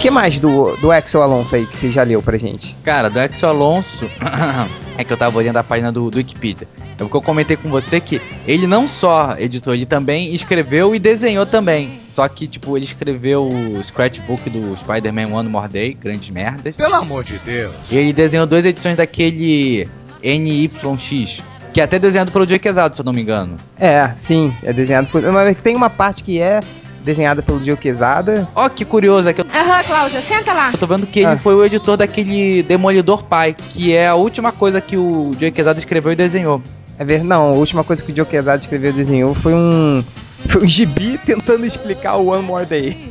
que 0.00 0.10
mais 0.10 0.38
do, 0.38 0.76
do 0.76 0.92
Axel 0.92 1.22
Alonso 1.22 1.56
aí 1.56 1.66
que 1.66 1.76
você 1.76 1.90
já 1.90 2.02
leu 2.02 2.22
pra 2.22 2.36
gente? 2.36 2.76
Cara, 2.82 3.08
do 3.08 3.18
Axel 3.18 3.48
Alonso, 3.48 4.08
é 4.96 5.04
que 5.04 5.12
eu 5.12 5.16
tava 5.16 5.38
olhando 5.38 5.56
a 5.56 5.64
página 5.64 5.90
do, 5.90 6.10
do 6.10 6.18
Wikipedia. 6.18 6.68
É 6.98 6.98
porque 6.98 7.16
eu 7.16 7.22
comentei 7.22 7.56
com 7.56 7.68
você 7.68 8.00
que 8.00 8.20
ele 8.46 8.66
não 8.66 8.86
só 8.88 9.36
editou, 9.38 9.74
ele 9.74 9.84
também 9.84 10.34
escreveu 10.34 10.94
e 10.94 10.98
desenhou 10.98 11.44
também. 11.44 12.00
Só 12.08 12.26
que, 12.28 12.46
tipo, 12.46 12.76
ele 12.76 12.84
escreveu 12.84 13.44
o 13.44 13.82
scratchbook 13.82 14.48
do 14.48 14.74
Spider-Man 14.76 15.32
One 15.32 15.48
More 15.48 15.68
Day, 15.68 15.94
grandes 15.94 16.30
merdas. 16.30 16.76
Pelo 16.76 16.94
amor 16.94 17.24
de 17.24 17.38
Deus. 17.38 17.74
E 17.90 17.96
ele 17.96 18.12
desenhou 18.12 18.46
duas 18.46 18.64
edições 18.64 18.96
daquele 18.96 19.88
NYX, 20.22 21.42
que 21.72 21.80
é 21.80 21.84
até 21.84 21.98
desenhado 21.98 22.32
pelo 22.32 22.48
Joe 22.48 22.58
Quesado, 22.58 22.96
se 22.96 23.02
eu 23.02 23.04
não 23.04 23.12
me 23.12 23.20
engano. 23.20 23.56
É, 23.78 24.10
sim, 24.14 24.54
é 24.62 24.72
desenhado 24.72 25.08
por. 25.08 25.20
Mas 25.20 25.56
tem 25.62 25.76
uma 25.76 25.90
parte 25.90 26.24
que 26.24 26.40
é 26.40 26.60
desenhada 27.06 27.40
pelo 27.42 27.60
Quesada. 27.76 28.46
Ó, 28.54 28.68
que 28.68 28.84
curioso, 28.84 29.28
é 29.28 29.32
que 29.32 29.40
eu, 29.40 29.46
Aham, 29.54 29.82
Cláudia, 29.84 30.20
senta 30.20 30.52
lá. 30.52 30.72
eu 30.72 30.78
tô 30.78 30.86
vendo 30.86 31.06
que 31.06 31.20
ele 31.20 31.28
Ah. 31.32 31.36
foi 31.36 31.54
o 31.54 31.64
editor 31.64 31.96
daquele 31.96 32.62
Demolidor 32.64 33.24
Pai, 33.24 33.54
que 33.70 33.94
é 33.96 34.08
a 34.08 34.14
última 34.16 34.50
coisa 34.52 34.80
que 34.80 34.96
o 34.96 35.34
Joe 35.40 35.50
Quesado 35.52 35.78
escreveu 35.78 36.12
e 36.12 36.16
desenhou. 36.16 36.60
É 36.98 37.04
ver, 37.04 37.22
não, 37.22 37.48
a 37.48 37.52
última 37.52 37.84
coisa 37.84 38.02
que 38.02 38.10
o 38.12 38.16
Joe 38.16 38.26
Quesada 38.26 38.60
escreveu 38.60 38.90
e 38.90 38.92
desenhou 38.94 39.32
foi 39.34 39.54
um. 39.54 40.04
Foi 40.48 40.64
um 40.64 40.68
gibi 40.68 41.18
tentando 41.24 41.64
explicar 41.64 42.16
o 42.16 42.28
One 42.28 42.42
More 42.42 42.66
Day. 42.66 43.10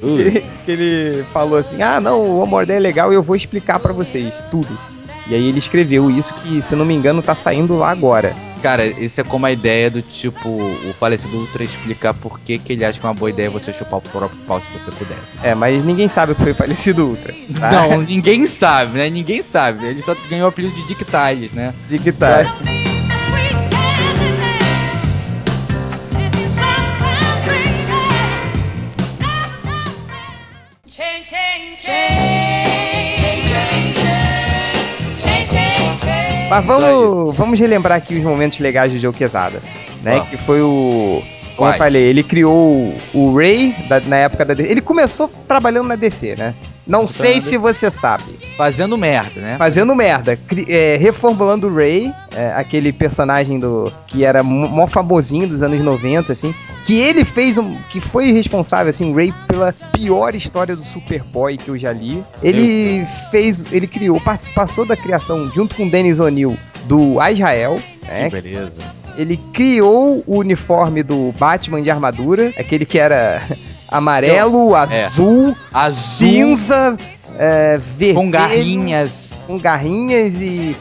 Que, 0.00 0.40
que 0.64 0.70
ele 0.70 1.24
falou 1.32 1.58
assim: 1.58 1.80
ah, 1.82 2.00
não, 2.00 2.20
o 2.20 2.40
One 2.40 2.50
More 2.50 2.66
Day 2.66 2.76
é 2.76 2.80
legal 2.80 3.12
e 3.12 3.14
eu 3.16 3.22
vou 3.22 3.34
explicar 3.36 3.78
pra 3.80 3.92
vocês 3.92 4.34
tudo. 4.50 4.68
E 5.26 5.34
aí 5.34 5.48
ele 5.48 5.58
escreveu 5.58 6.10
isso 6.10 6.34
que, 6.34 6.60
se 6.60 6.74
não 6.74 6.84
me 6.84 6.94
engano, 6.94 7.22
tá 7.22 7.34
saindo 7.34 7.76
lá 7.76 7.90
agora. 7.90 8.34
Cara, 8.60 8.86
isso 8.86 9.20
é 9.20 9.24
como 9.24 9.44
a 9.46 9.50
ideia 9.50 9.90
do 9.90 10.00
tipo, 10.02 10.48
o 10.48 10.94
falecido 10.98 11.36
Ultra 11.36 11.64
explicar 11.64 12.14
por 12.14 12.38
que, 12.40 12.58
que 12.58 12.72
ele 12.72 12.84
acha 12.84 12.98
que 13.00 13.04
é 13.04 13.08
uma 13.08 13.14
boa 13.14 13.30
ideia 13.30 13.50
você 13.50 13.72
chupar 13.72 13.98
o 13.98 14.02
próprio 14.02 14.38
pau 14.46 14.60
se 14.60 14.70
você 14.70 14.90
pudesse. 14.92 15.38
É, 15.42 15.54
mas 15.54 15.84
ninguém 15.84 16.08
sabe 16.08 16.32
o 16.32 16.34
que 16.34 16.42
foi 16.42 16.54
falecido 16.54 17.08
Ultra. 17.08 17.34
Tá? 17.58 17.70
Não, 17.70 18.02
ninguém 18.02 18.46
sabe, 18.46 18.98
né? 18.98 19.10
Ninguém 19.10 19.42
sabe. 19.42 19.84
Ele 19.86 20.00
só 20.00 20.14
ganhou 20.30 20.46
o 20.46 20.48
apelido 20.48 20.74
de 20.76 20.86
Dick 20.86 21.04
Tales, 21.04 21.52
né? 21.54 21.74
Tá. 22.18 22.38
It. 22.38 22.82
Change, 30.88 31.24
change, 31.24 31.80
change. 31.80 31.82
Change, 31.82 32.91
Mas 36.56 36.64
vamos, 36.66 37.34
vamos 37.36 37.58
relembrar 37.60 37.98
aqui 37.98 38.16
os 38.16 38.24
momentos 38.24 38.58
legais 38.60 38.92
do 38.92 38.98
Joe 38.98 39.12
Quesada. 39.12 39.60
Né? 40.02 40.12
Vamos. 40.16 40.28
Que 40.28 40.36
foi 40.36 40.60
o. 40.60 41.22
Como 41.56 41.68
eu 41.68 41.72
Quais? 41.72 41.78
falei, 41.78 42.02
ele 42.04 42.22
criou 42.22 42.54
o- 42.56 42.96
o 43.12 43.36
Ray 43.36 43.74
da- 43.88 44.00
na 44.00 44.16
época 44.16 44.44
da 44.44 44.54
DC. 44.54 44.70
Ele 44.70 44.80
começou 44.80 45.30
trabalhando 45.46 45.86
na 45.88 45.96
DC, 45.96 46.34
né? 46.34 46.54
Não 46.86 47.06
sei 47.06 47.40
se 47.40 47.56
você 47.56 47.90
sabe. 47.90 48.24
Fazendo 48.56 48.98
merda, 48.98 49.40
né? 49.40 49.56
Fazendo 49.58 49.94
merda. 49.94 50.36
cri- 50.36 50.66
é, 50.68 50.96
reformulando 50.96 51.68
o 51.68 51.74
Ray, 51.74 52.12
é, 52.34 52.52
aquele 52.56 52.92
personagem 52.92 53.58
do 53.58 53.92
que 54.06 54.24
era 54.24 54.42
mó 54.42 54.86
famosinho 54.86 55.46
dos 55.46 55.62
anos 55.62 55.80
90, 55.80 56.32
assim. 56.32 56.54
Que 56.84 56.98
ele 57.00 57.24
fez 57.24 57.56
um. 57.58 57.76
Que 57.90 58.00
foi 58.00 58.32
responsável, 58.32 58.90
assim, 58.90 59.14
Ray, 59.14 59.32
pela 59.46 59.72
pior 59.92 60.34
história 60.34 60.74
do 60.74 60.82
Superboy 60.82 61.56
que 61.56 61.68
eu 61.68 61.78
já 61.78 61.92
li. 61.92 62.24
Ele 62.42 63.06
fez. 63.30 63.64
Ele 63.70 63.86
criou, 63.86 64.20
participou 64.20 64.84
da 64.84 64.96
criação, 64.96 65.48
junto 65.52 65.76
com 65.76 65.84
o 65.86 65.90
Dennis 65.90 66.18
O'Neill, 66.18 66.56
do 66.86 67.16
Israel. 67.30 67.78
né, 68.02 68.24
Que 68.28 68.40
beleza. 68.42 68.82
ele 69.16 69.36
criou 69.52 70.24
o 70.26 70.38
uniforme 70.38 71.04
do 71.04 71.32
Batman 71.38 71.80
de 71.80 71.88
armadura, 71.90 72.52
aquele 72.58 72.84
que 72.84 72.98
era 72.98 73.40
amarelo, 73.92 74.74
azul, 74.74 75.56
Azul, 75.72 76.26
cinza, 76.26 76.96
é, 77.38 77.78
vermelho, 77.78 78.14
com 78.14 78.30
garrinhas. 78.30 79.42
com 79.46 79.58
garrinhas 79.58 80.34
e 80.40 80.76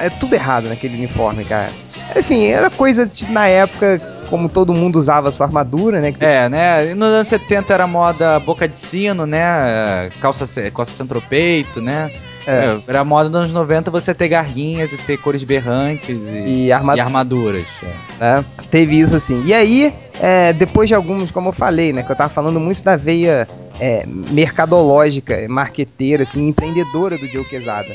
é 0.00 0.08
tudo 0.10 0.34
errado 0.34 0.68
naquele 0.68 0.96
uniforme, 0.96 1.44
cara. 1.44 1.70
Assim, 2.14 2.44
era 2.46 2.70
coisa 2.70 3.06
de, 3.06 3.30
na 3.30 3.46
época 3.48 4.00
como 4.30 4.48
todo 4.48 4.72
mundo 4.72 4.96
usava 4.98 5.30
sua 5.30 5.46
armadura, 5.46 6.00
né? 6.00 6.10
que- 6.12 6.24
É, 6.24 6.48
né? 6.48 6.94
Nos 6.94 7.08
anos 7.08 7.28
70 7.28 7.72
era 7.74 7.86
moda 7.86 8.40
boca 8.40 8.66
de 8.66 8.76
sino, 8.76 9.26
né? 9.26 10.10
Calça, 10.20 10.46
calça 10.70 10.92
centropeito, 10.96 11.80
né? 11.82 12.10
É. 12.46 12.78
Era 12.86 13.02
moda 13.04 13.28
nos 13.28 13.38
anos 13.38 13.52
90 13.52 13.90
você 13.90 14.14
ter 14.14 14.28
garrinhas 14.28 14.92
e 14.92 14.98
ter 14.98 15.16
cores 15.16 15.42
berrantes 15.44 16.22
e, 16.30 16.66
E 16.66 16.72
arma- 16.72 16.96
e 16.96 17.00
armaduras. 17.00 17.66
é. 17.82 17.86
né? 18.20 18.44
Teve 18.70 18.98
isso 18.98 19.16
assim. 19.16 19.42
E 19.46 19.54
aí, 19.54 19.92
é, 20.20 20.52
depois 20.52 20.88
de 20.88 20.94
alguns, 20.94 21.30
como 21.30 21.48
eu 21.48 21.52
falei, 21.52 21.92
né? 21.92 22.02
Que 22.02 22.12
eu 22.12 22.16
tava 22.16 22.32
falando 22.32 22.60
muito 22.60 22.82
da 22.82 22.96
veia 22.96 23.48
é, 23.80 24.04
mercadológica, 24.06 25.46
marqueteira, 25.48 26.22
assim, 26.22 26.48
empreendedora 26.48 27.16
do 27.18 27.26
Joe 27.26 27.44
Quesada. 27.44 27.88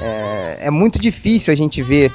É, 0.00 0.56
é 0.62 0.70
muito 0.70 0.98
difícil 1.00 1.52
a 1.52 1.56
gente 1.56 1.82
ver 1.82 2.10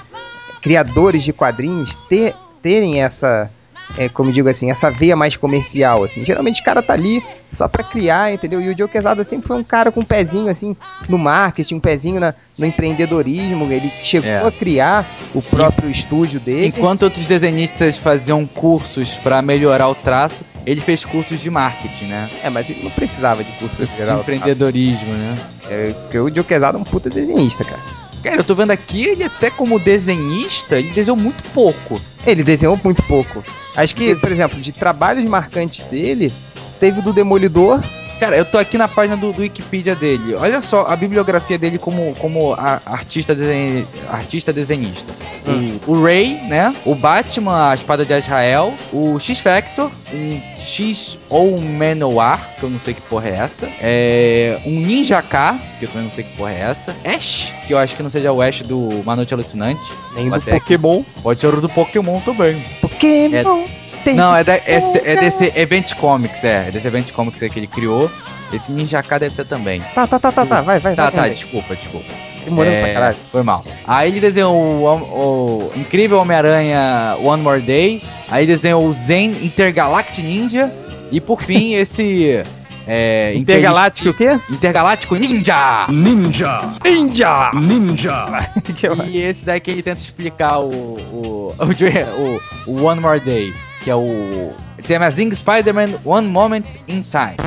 criadores 0.62 1.24
de 1.24 1.32
quadrinhos 1.34 1.96
ter, 2.10 2.36
terem 2.62 3.02
essa, 3.02 3.50
é, 3.96 4.10
como 4.10 4.32
digo 4.32 4.50
assim, 4.50 4.70
essa 4.70 4.90
veia 4.92 5.16
mais 5.16 5.36
comercial, 5.38 6.04
assim. 6.04 6.26
Geralmente 6.26 6.62
o 6.62 6.64
cara 6.64 6.82
tá 6.82 6.94
ali 6.94 7.24
só 7.50 7.68
pra 7.68 7.84
criar, 7.84 8.34
entendeu? 8.34 8.60
E 8.62 8.70
o 8.70 8.78
Joe 8.78 8.88
Quesada 8.88 9.24
sempre 9.24 9.48
foi 9.48 9.58
um 9.58 9.64
cara 9.64 9.92
com 9.92 10.02
um 10.02 10.06
pezinho, 10.06 10.50
assim, 10.50 10.76
no 11.08 11.18
marketing, 11.18 11.76
um 11.76 11.80
pezinho 11.80 12.20
na- 12.20 12.34
no 12.58 12.66
empreendedorismo. 12.66 13.72
Ele 13.72 13.92
chegou 14.04 14.30
É. 14.30 14.48
a 14.48 14.52
criar 14.52 15.08
o 15.34 15.42
próprio 15.42 15.90
estúdio 15.90 16.40
dele. 16.40 16.66
Enquanto 16.68 17.04
outros 17.04 17.28
desenhistas 17.28 17.98
faziam 17.98 18.46
cursos 18.46 19.18
pra 19.18 19.42
melhorar 19.42 19.88
o 19.90 19.96
traço, 19.96 20.44
ele 20.66 20.82
fez 20.82 21.06
cursos 21.06 21.40
de 21.42 21.50
marketing, 21.50 22.06
né? 22.06 22.30
É, 22.44 22.50
mas 22.50 22.70
ele 22.70 22.84
não 22.84 22.92
precisava 22.92 23.44
de 23.44 23.50
pra 23.52 23.60
Cursos 23.68 23.96
de 23.96 24.12
empreendedorismo, 24.12 25.14
né? 25.14 25.36
É, 25.70 25.92
porque 25.94 26.20
o 26.20 26.34
Joe 26.34 26.44
Quesada 26.44 26.78
é 26.78 26.82
um 26.82 26.84
puta 26.84 27.10
desenhista, 27.10 27.64
cara. 27.64 27.80
Cara, 28.24 28.38
eu 28.38 28.44
tô 28.44 28.56
vendo 28.56 28.72
aqui, 28.72 29.06
ele 29.06 29.24
até 29.24 29.50
como 29.50 29.80
desenhista, 29.80 30.78
ele 30.80 30.92
desenhou 30.92 31.18
muito 31.18 31.44
pouco. 31.52 32.02
Ele 32.26 32.44
desenhou 32.44 32.80
muito 32.84 33.02
pouco. 33.04 33.44
Acho 33.76 33.96
que, 33.96 34.06
Dese- 34.08 34.22
por 34.22 34.32
exemplo, 34.32 34.60
de 34.60 34.72
trabalhos 34.72 35.24
marcantes 35.26 35.84
dele, 35.84 36.32
teve 36.80 37.00
o 37.00 37.04
do 37.04 37.14
Demolidor. 37.14 37.82
Cara, 38.20 38.36
eu 38.36 38.46
tô 38.46 38.58
aqui 38.58 38.78
na 38.78 38.88
página 38.88 39.16
do, 39.16 39.32
do 39.32 39.42
Wikipedia 39.42 39.96
dele. 39.96 40.34
Olha 40.36 40.62
só 40.62 40.86
a 40.88 40.96
bibliografia 40.96 41.58
dele 41.58 41.78
como, 41.78 42.16
como 42.16 42.56
artista, 42.86 43.36
desen- 43.36 43.86
artista 44.10 44.52
desenhista. 44.52 45.14
Hum. 45.48 45.80
O, 45.86 45.92
o 45.94 46.04
Ray, 46.04 46.40
né? 46.48 46.76
O 46.86 46.96
Batman, 46.96 47.70
a 47.70 47.76
Espada 47.76 48.06
de 48.06 48.18
Israel. 48.18 48.74
O 48.92 49.20
X-Factor. 49.20 49.92
Um 50.14 50.42
X 50.58 51.20
ou 51.30 51.60
Manowar, 51.62 52.56
que 52.58 52.64
eu 52.64 52.70
não 52.70 52.80
sei 52.80 52.94
que 52.94 53.02
porra 53.02 53.28
é 53.30 53.36
essa. 53.36 53.70
É, 53.80 54.60
um 54.66 54.80
Ninja 54.80 55.22
K, 55.22 55.60
que 55.78 55.86
eu 55.86 55.90
também 55.90 56.06
não 56.06 56.12
sei 56.12 56.24
que 56.24 56.36
porra 56.36 56.52
é 56.54 56.60
essa. 56.62 56.96
Ash, 57.06 57.54
que 57.68 57.74
eu 57.74 57.78
acho 57.78 57.96
que 57.96 58.02
não 58.02 58.10
seja 58.10 58.32
o 58.32 58.42
Ash 58.42 58.62
do 58.62 58.80
Uma 58.80 59.16
Noite 59.16 59.34
Alucinante. 59.34 59.92
Nem 60.16 60.30
do. 60.30 60.42
Pokémon. 60.42 61.04
Pode 61.22 61.40
ser 61.40 61.54
o 61.54 61.62
do 61.62 61.70
Pokémon 61.70 62.20
também. 62.22 62.64
Pokémon. 62.82 63.66
Tem 64.08 64.16
Não, 64.16 64.34
é, 64.36 64.44
da, 64.44 64.56
é, 64.56 64.80
é 65.04 65.16
desse 65.18 65.52
Event 65.60 65.94
Comics, 65.96 66.44
é. 66.44 66.68
É 66.68 66.72
desse 66.72 66.88
Event 66.88 67.12
Comics 67.12 67.44
aí 67.44 67.50
que 67.50 67.60
ele 67.60 67.68
criou. 67.68 68.10
Esse 68.54 68.72
Ninja 68.72 69.04
K 69.04 69.20
deve 69.20 69.36
ser 69.36 69.44
também. 69.46 69.82
Tá, 69.94 70.08
tá, 70.08 70.18
tá, 70.18 70.32
tá, 70.32 70.46
tá. 70.46 70.62
Vai, 70.62 70.80
vai, 70.80 70.96
Tá, 70.96 71.04
vai. 71.04 71.12
tá, 71.12 71.22
vai. 71.22 71.30
desculpa, 71.30 71.76
desculpa. 71.76 72.06
Demorando 72.46 72.74
É, 72.76 72.84
pra 72.86 72.94
caralho. 72.94 73.18
Foi 73.30 73.44
mal. 73.44 73.62
Aí 73.86 74.10
ele 74.10 74.22
desenhou 74.22 74.56
o, 74.56 74.86
o 74.86 75.72
incrível 75.76 76.18
Homem-Aranha 76.20 77.18
One 77.22 77.44
More 77.44 77.62
Day. 77.62 78.02
Aí 78.30 78.46
desenhou 78.48 78.86
o 78.88 78.94
Zen 78.94 79.32
Intergalactic 79.44 80.24
Ninja. 80.24 80.74
E 81.12 81.20
por 81.20 81.42
fim, 81.42 81.74
esse. 81.76 82.42
É, 82.90 83.34
Intergaláctico 83.36 84.12
o 84.12 84.14
quê? 84.14 84.40
Intergaláctico 84.50 85.16
Ninja! 85.16 85.88
Ninja! 85.90 86.74
Ninja! 86.86 87.52
Ninja! 87.54 88.28
E 89.10 89.18
esse 89.22 89.46
daí 89.46 89.60
que 89.60 89.72
ele 89.72 89.84
tenta 89.84 90.00
explicar 90.00 90.60
o. 90.60 90.70
O, 90.70 91.54
o, 91.60 91.66
o, 92.72 92.72
o 92.72 92.84
One 92.86 93.02
More 93.02 93.20
Day. 93.20 93.54
Que 93.82 93.90
é 93.90 93.96
o. 93.96 94.54
The 94.86 94.96
Amazing 94.96 95.32
Spider-Man 95.32 96.00
One 96.04 96.28
Moment 96.28 96.80
in 96.88 97.04
Time. 97.04 97.38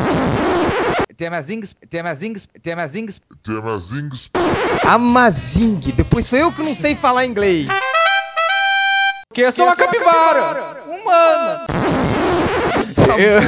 The 1.16 1.26
Amazing. 1.26 1.62
The 1.90 2.00
Amazing. 2.00 2.34
The 2.62 2.72
Amazing. 2.72 3.08
Amazing. 4.84 5.80
Depois 5.94 6.26
sou 6.26 6.38
eu 6.38 6.52
que 6.52 6.62
não 6.62 6.74
sei 6.74 6.94
falar 6.94 7.26
inglês. 7.26 7.66
Porque 9.28 9.42
eu 9.42 9.52
sou 9.52 9.64
uma 9.64 9.76
capivara! 9.76 10.82
Humana! 10.86 11.66
Eu, 13.16 13.40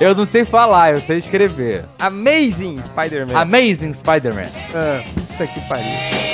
eu 0.08 0.14
não 0.14 0.26
sei 0.26 0.44
falar, 0.44 0.92
eu 0.92 1.00
sei 1.00 1.18
escrever. 1.18 1.84
Amazing 1.98 2.82
Spider-Man. 2.82 3.38
Amazing 3.38 3.92
Spider-Man. 3.92 4.48
Ah, 4.74 5.02
puta 5.14 5.46
que 5.46 5.60
pariu. 5.68 6.29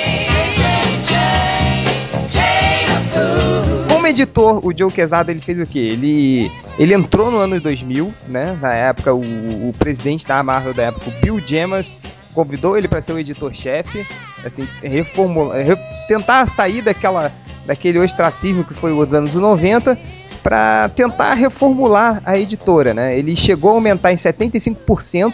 Como 4.07 4.15
editor, 4.15 4.65
o 4.65 4.71
Joe 4.77 4.89
Quesada 4.89 5.31
ele 5.31 5.41
fez 5.41 5.59
o 5.59 5.65
quê? 5.69 5.79
Ele, 5.79 6.49
ele 6.79 6.93
entrou 6.93 7.29
no 7.29 7.39
ano 7.39 7.59
2000, 7.59 8.13
né? 8.29 8.57
Na 8.61 8.73
época, 8.73 9.13
o, 9.13 9.19
o 9.19 9.73
presidente 9.77 10.25
da 10.25 10.41
Marvel 10.41 10.73
da 10.73 10.83
época, 10.83 11.09
o 11.09 11.21
Bill 11.21 11.41
Gemas, 11.45 11.91
convidou 12.33 12.77
ele 12.77 12.87
para 12.87 13.01
ser 13.01 13.11
o 13.11 13.19
editor-chefe, 13.19 14.07
assim, 14.45 14.65
reformular, 14.81 15.57
re- 15.57 15.77
tentar 16.07 16.47
sair 16.47 16.81
daquela, 16.81 17.33
daquele 17.65 17.99
ostracismo 17.99 18.63
que 18.63 18.73
foi 18.73 18.93
os 18.93 19.13
anos 19.13 19.35
90 19.35 19.99
para 20.41 20.87
tentar 20.95 21.33
reformular 21.33 22.21
a 22.25 22.37
editora, 22.39 22.93
né? 22.93 23.17
Ele 23.19 23.35
chegou 23.35 23.71
a 23.71 23.73
aumentar 23.73 24.13
em 24.13 24.15
75% 24.15 25.33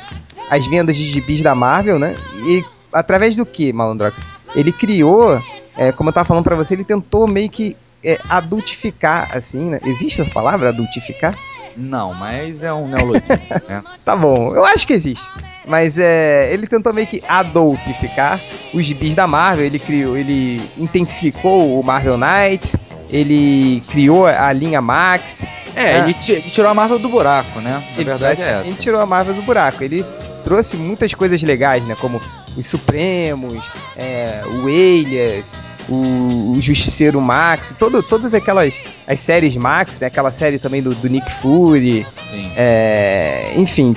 as 0.50 0.65
vendas 0.65 0.96
de 0.96 1.06
gibis 1.06 1.44
da 1.44 1.53
Marvel, 1.53 2.00
né? 2.00 2.15
E 2.48 2.65
através 2.92 3.36
do 3.36 3.46
que, 3.46 3.72
Malandrox? 3.72 4.20
Ele 4.56 4.72
criou, 4.72 5.39
é, 5.77 5.92
como 5.92 6.10
eu 6.10 6.13
tava 6.13 6.25
falando 6.27 6.44
pra 6.44 6.56
você, 6.56 6.74
ele 6.74 6.84
tentou 6.84 7.27
meio 7.27 7.51
que 7.51 7.77
é, 8.03 8.19
adultificar, 8.29 9.29
assim, 9.36 9.69
né? 9.72 9.79
Existe 9.86 10.22
essa 10.22 10.31
palavra, 10.31 10.69
adultificar? 10.69 11.36
Não, 11.75 12.13
mas 12.13 12.62
é 12.63 12.72
um 12.72 12.88
neologismo, 12.88 13.27
né? 13.67 13.83
Tá 14.05 14.15
bom, 14.15 14.53
eu 14.55 14.63
acho 14.63 14.86
que 14.86 14.93
existe. 14.93 15.27
Mas 15.65 15.98
é, 15.98 16.50
ele 16.53 16.67
tentou 16.67 16.93
meio 16.93 17.07
que 17.07 17.24
adultificar 17.27 18.39
os 18.74 18.86
gibis 18.86 19.15
da 19.15 19.25
Marvel. 19.27 19.65
Ele 19.65 19.79
criou, 19.79 20.15
ele 20.17 20.62
intensificou 20.77 21.79
o 21.79 21.83
Marvel 21.83 22.17
Knights. 22.17 22.75
Ele 23.10 23.81
criou 23.89 24.27
a 24.27 24.51
linha 24.53 24.81
Max. 24.81 25.43
É, 25.75 25.83
É. 25.93 25.98
Ele, 26.00 26.13
ti- 26.13 26.33
ele 26.33 26.41
tirou 26.50 26.69
a 26.69 26.74
Marvel 26.74 27.00
do 27.00 27.10
buraco, 27.10 27.60
né? 27.60 27.81
Na 27.91 27.95
Ele 27.95 28.03
verdade 28.03 28.43
é 28.43 28.62
essa. 28.67 28.74
tirou 28.79 29.00
a 29.01 29.05
Marvel 29.05 29.33
do 29.33 29.41
buraco. 29.41 29.83
Ele 29.83 30.05
trouxe 30.43 30.77
muitas 30.77 31.13
coisas 31.13 31.41
legais, 31.41 31.83
né? 31.86 31.95
Como 32.00 32.22
os 32.57 32.67
Supremos, 32.67 33.63
é, 33.98 34.41
o 34.62 34.69
Elias, 34.69 35.57
o, 35.90 36.54
o 36.56 36.62
Justiceiro 36.62 37.20
Max, 37.22 37.75
todo, 37.78 38.02
todas 38.04 38.34
aquelas 38.34 38.80
as 39.08 39.20
séries 39.20 39.56
Max, 39.56 40.00
né? 40.00 40.08
Aquela 40.08 40.32
série 40.32 40.58
também 40.60 40.82
do, 40.82 40.94
do 40.96 41.10
Nick 41.10 41.32
Fury, 41.32 42.06
Sim. 42.30 42.52
é, 42.56 43.54
enfim. 43.56 43.94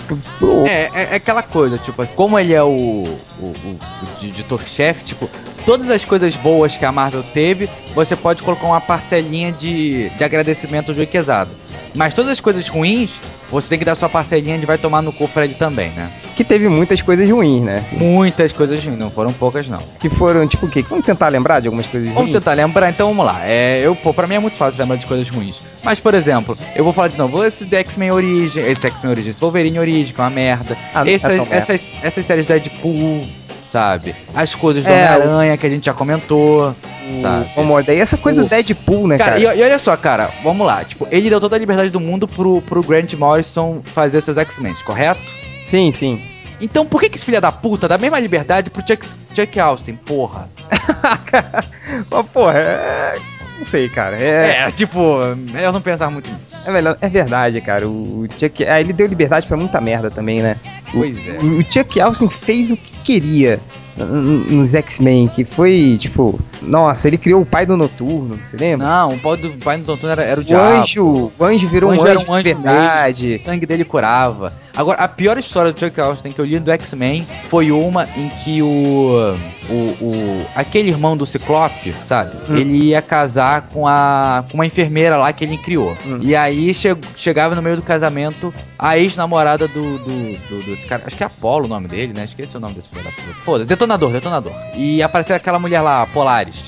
É, 0.69 0.91
é, 0.95 1.13
é 1.13 1.15
aquela 1.17 1.43
coisa, 1.43 1.79
tipo, 1.79 2.07
como 2.15 2.39
ele 2.39 2.53
é 2.55 2.63
o, 2.63 2.69
o, 2.69 3.07
o- 3.41 3.79
o 4.03 4.21
di- 4.21 4.29
editor-chefe, 4.29 5.05
tipo, 5.05 5.29
todas 5.67 5.91
as 5.91 6.05
coisas 6.05 6.35
boas 6.37 6.77
que 6.77 6.85
a 6.87 6.93
Marvel 6.93 7.23
teve, 7.35 7.69
você 7.95 8.17
pode 8.17 8.43
colocar 8.43 8.67
uma 8.67 8.81
parcelinha 8.81 9.53
de, 9.53 10.09
de 10.11 10.25
agradecimento 10.25 10.89
ao 10.91 10.95
Joey 10.95 11.07
Quesada. 11.07 11.51
Mas 11.95 12.13
todas 12.13 12.31
as 12.31 12.41
coisas 12.41 12.69
ruins, 12.69 13.19
você 13.51 13.71
tem 13.71 13.79
que 13.79 13.85
dar 13.85 13.95
sua 13.95 14.09
parcelinha 14.09 14.59
de 14.59 14.67
vai 14.67 14.77
tomar 14.77 15.01
no 15.01 15.11
cu 15.13 15.27
pra 15.29 15.45
ele 15.45 15.55
também, 15.55 15.89
né? 15.91 16.11
Que 16.37 16.45
teve 16.45 16.69
muitas 16.69 17.01
coisas 17.01 17.29
ruins, 17.31 17.63
né? 17.63 17.83
Assim, 17.87 17.97
Muitas 17.97 18.53
coisas 18.53 18.85
ruins, 18.85 18.99
não 18.99 19.11
foram 19.11 19.33
poucas, 19.33 19.67
não. 19.67 19.83
que 19.99 20.11
foram, 20.11 20.47
tipo 20.47 20.67
o 20.67 20.69
quê? 20.69 20.85
Vamos 20.89 21.07
tentar 21.07 21.29
lembrar 21.29 21.61
de 21.61 21.69
algumas 21.69 21.87
coisas 21.87 22.07
Vamos 22.11 22.25
ruins? 22.25 22.35
tentar 22.37 22.53
lembrar, 22.53 22.91
então 22.91 23.09
vamos 23.09 23.25
lá. 23.25 23.41
É, 23.45 23.81
eu, 23.83 23.97
pô, 23.97 24.13
pra 24.13 24.27
mim 24.27 24.35
é 24.35 24.39
muito 24.39 24.57
fácil 24.59 24.79
lembrar 24.81 24.97
de 24.97 25.07
coisas 25.07 25.29
ruins. 25.31 25.63
Mas, 25.83 25.99
por 25.99 26.13
exemplo, 26.13 26.57
eu 26.75 26.85
vou 26.85 26.93
falar 26.93 27.09
de 27.09 27.17
novo, 27.17 27.43
esse 27.43 27.67
X-Men 27.75 28.11
Origem, 28.11 28.63
esse 28.63 28.87
X-Men 28.87 29.13
Origem, 29.13 29.31
esse 29.31 29.41
Wolverine 29.41 29.79
Origem, 29.79 30.15
que 30.15 30.21
é 30.21 30.25
uma 30.25 30.31
merda. 30.31 30.77
Ah, 30.93 31.03
não 31.03 31.11
é 31.11 31.15
Essas, 31.15 31.33
merda. 31.37 31.55
essas, 31.57 31.95
essas 32.03 32.27
séries 32.27 32.45
do 32.45 32.49
Deadpool, 32.49 33.27
sabe? 33.67 34.15
As 34.35 34.55
coisas 34.55 34.85
do 34.85 34.91
É, 34.91 35.17
Homem-Aranha 35.17 35.57
que 35.57 35.67
a 35.67 35.71
gente 35.71 35.85
já 35.87 35.93
comentou, 35.95 36.75
sabe? 37.21 37.51
O 37.57 37.61
Amor, 37.61 37.83
daí 37.85 37.99
essa 38.01 38.17
coisa 38.17 38.41
O- 38.41 38.45
do 38.45 38.51
Deadpool, 38.51 39.07
né, 39.09 39.19
Cara, 39.19 39.41
cara? 39.41 39.55
e, 39.57 39.59
e 39.59 39.63
olha 39.63 39.79
só, 39.79 39.97
cara, 39.97 40.31
vamos 40.43 40.67
lá. 40.67 40.85
Tipo, 40.85 41.07
ele 41.11 41.29
deu 41.29 41.41
toda 41.41 41.57
a 41.57 41.59
liberdade 41.59 41.91
do 41.91 42.01
mundo 42.01 42.27
pro, 42.29 42.63
pro 42.63 42.83
Grant 42.83 43.13
Morrison 43.15 43.81
fazer 43.85 44.21
seus 44.21 44.37
X-Men, 44.39 44.75
correto? 44.85 45.21
Sim, 45.65 45.91
sim. 45.93 46.23
Então 46.61 46.87
por 46.87 47.01
que, 47.01 47.11
que 47.11 47.17
esse 47.19 47.27
filho 47.27 47.41
da 47.41 47.53
puta 47.53 47.87
dá 47.87 47.97
a 47.97 47.99
mesma 47.99 48.19
liberdade 48.19 48.71
pro 48.71 48.83
Chuck, 48.87 49.07
Chuck 49.35 49.61
Austin, 49.61 49.95
porra? 49.97 50.49
Mas, 52.11 52.27
porra, 52.33 52.59
é... 52.59 53.17
Não 53.59 53.65
sei, 53.65 53.89
cara. 53.89 54.17
É, 54.21 54.67
É, 54.67 54.71
tipo, 54.71 55.21
eu 55.59 55.73
não 55.73 55.81
pensava 55.81 56.11
muito 56.11 56.31
nisso. 56.31 56.45
é, 56.67 56.71
melhor, 56.71 56.97
é 57.01 57.09
verdade, 57.09 57.61
cara. 57.61 57.89
O 57.89 58.27
Chuck. 58.39 58.65
Ah, 58.67 58.81
ele 58.81 58.93
deu 58.93 59.07
liberdade 59.07 59.47
pra 59.47 59.57
muita 59.57 59.81
merda 59.81 60.11
também, 60.11 60.43
né? 60.43 60.57
O- 60.89 60.99
Pois 60.99 61.27
é. 61.27 61.39
O, 61.39 61.65
Chuck 61.73 62.01
Austin 62.01 62.29
fez 62.29 62.71
o 62.71 62.77
que 62.77 62.93
queria 63.03 63.59
nos 63.97 64.75
X-Men, 64.75 65.29
que 65.29 65.45
foi, 65.45 65.97
tipo. 65.99 66.39
Nossa, 66.63 67.09
ele 67.09 67.19
criou 67.19 67.43
o 67.43 67.47
pai 67.47 67.67
do 67.67 67.77
Noturno, 67.77 68.39
você 68.43 68.57
lembra? 68.57 68.87
Não, 68.87 69.15
o 69.15 69.19
pai 69.19 69.37
do, 69.37 69.53
pai 69.55 69.79
do 69.79 69.85
Doutor 69.85 70.11
era, 70.11 70.23
era 70.25 70.41
o 70.41 70.43
o 70.43 70.47
diabo. 70.47 70.81
anjo, 70.81 71.33
o 71.39 71.45
anjo 71.45 71.69
virou 71.69 71.91
O 71.91 71.93
anjo 71.93 72.03
um 72.05 72.07
anjo, 72.09 72.25
um 72.29 72.35
anjo 72.35 72.43
de 72.45 72.55
verdade. 72.55 73.33
O 73.35 73.39
sangue 73.39 73.67
dele 73.67 73.85
curava. 73.85 74.53
Agora, 74.75 74.99
a 74.99 75.09
pior 75.09 75.39
história 75.39 75.73
do 75.73 75.81
Chuck 75.81 75.99
Austin 76.01 76.33
que 76.33 76.39
eu 76.41 76.45
li 76.45 76.59
do 76.59 76.71
X-Men 76.71 77.27
foi 77.49 77.71
uma 77.73 78.07
em 78.17 78.29
que 78.29 78.61
o, 78.63 79.35
o, 79.71 79.75
o- 80.05 80.47
aquele 80.55 80.91
irmão 80.91 81.17
do 81.17 81.25
Ciclope, 81.25 81.95
sabe? 82.03 82.33
Hum. 82.49 82.57
Ele 82.57 82.77
ia 82.89 83.01
casar 83.01 83.63
com 83.73 83.87
a 83.89 84.45
com 84.51 84.59
uma 84.59 84.67
enfermeira 84.67 85.17
lá 85.17 85.33
que 85.33 85.45
ele 85.45 85.57
criou. 85.57 85.97
Hum. 86.05 86.19
E 86.21 86.37
aí 86.37 86.75
che- 86.75 86.97
chegava 87.17 87.55
no 87.55 87.63
meio 87.63 87.77
do 87.77 87.83
casamento 87.83 88.53
a 88.79 88.99
ex-namorada 88.99 89.67
do, 89.67 89.99
do, 89.99 90.39
do- 90.49 90.63
desse 90.67 90.87
cara, 90.87 91.05
acho 91.07 91.17
que 91.17 91.23
é 91.23 91.27
Apolo 91.27 91.65
o 91.65 91.69
nome 91.69 91.89
dele, 91.89 92.13
né? 92.15 92.25
Esqueci 92.25 92.57
o 92.57 92.61
nome 92.61 92.75
desse 92.75 92.91
filho 92.91 93.03
da 93.03 93.11
puta. 93.11 93.35
Foda-se, 93.39 93.67
detonador, 93.67 94.11
detonador. 94.13 94.53
E 94.75 95.03
apareceu 95.03 95.35
aquela 95.35 95.59
mulher 95.59 95.81
lá, 95.81 96.07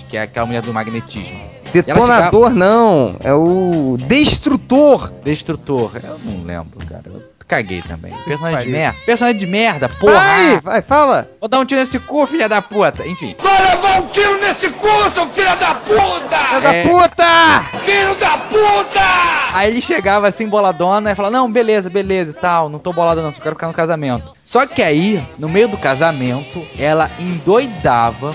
Que 0.08 0.16
é 0.16 0.23
aquela 0.23 0.47
mulher 0.47 0.62
do 0.62 0.73
magnetismo. 0.73 1.40
Detonador 1.73 2.50
não, 2.50 3.16
é 3.20 3.32
o 3.32 3.97
Destrutor. 4.06 5.11
Destrutor. 5.23 5.90
Eu 6.02 6.18
não 6.25 6.44
lembro, 6.44 6.78
cara. 6.87 7.02
Eu 7.06 7.23
caguei 7.47 7.82
também. 7.82 8.12
Personagem 8.25 8.66
de 8.66 8.73
merda. 8.73 8.99
Personagem 9.04 9.38
de 9.38 9.47
merda, 9.47 9.88
porra! 9.88 10.14
Vai, 10.14 10.61
vai, 10.61 10.82
fala. 10.82 11.30
Vou 11.40 11.49
dar 11.49 11.61
um 11.61 11.64
tiro 11.64 11.80
nesse 11.80 11.99
cu, 11.99 12.26
filha 12.26 12.49
da 12.49 12.62
puta. 12.62 13.06
Enfim. 13.06 13.35
Vai 13.42 13.70
levar 13.70 14.00
um 14.02 14.06
tiro 14.08 14.40
nesse 14.40 14.68
cu, 14.70 14.88
seu 15.14 15.26
filho 15.28 15.56
da 15.58 15.75
puta! 15.75 16.37
Filho 16.38 16.68
É. 16.68 16.82
da 16.82 16.90
puta! 16.90 17.78
Filho 17.85 18.14
da 18.16 18.38
puta! 18.38 19.00
Aí 19.54 19.70
ele 19.70 19.80
chegava 19.80 20.28
assim, 20.28 20.47
boladona, 20.47 21.11
e 21.12 21.14
falava, 21.14 21.35
não, 21.37 21.50
beleza, 21.50 21.90
beleza 21.90 22.30
e 22.37 22.40
tal, 22.40 22.68
não 22.68 22.78
tô 22.78 22.92
bolada 22.92 23.23
não, 23.23 23.32
só 23.32 23.40
quero 23.40 23.54
ficar 23.56 23.66
no 23.66 23.73
casamento. 23.73 24.32
Só 24.44 24.66
que 24.66 24.82
aí, 24.82 25.23
no 25.38 25.49
meio 25.49 25.68
do 25.68 25.76
casamento, 25.76 26.64
ela 26.78 27.11
endoidava, 27.18 28.35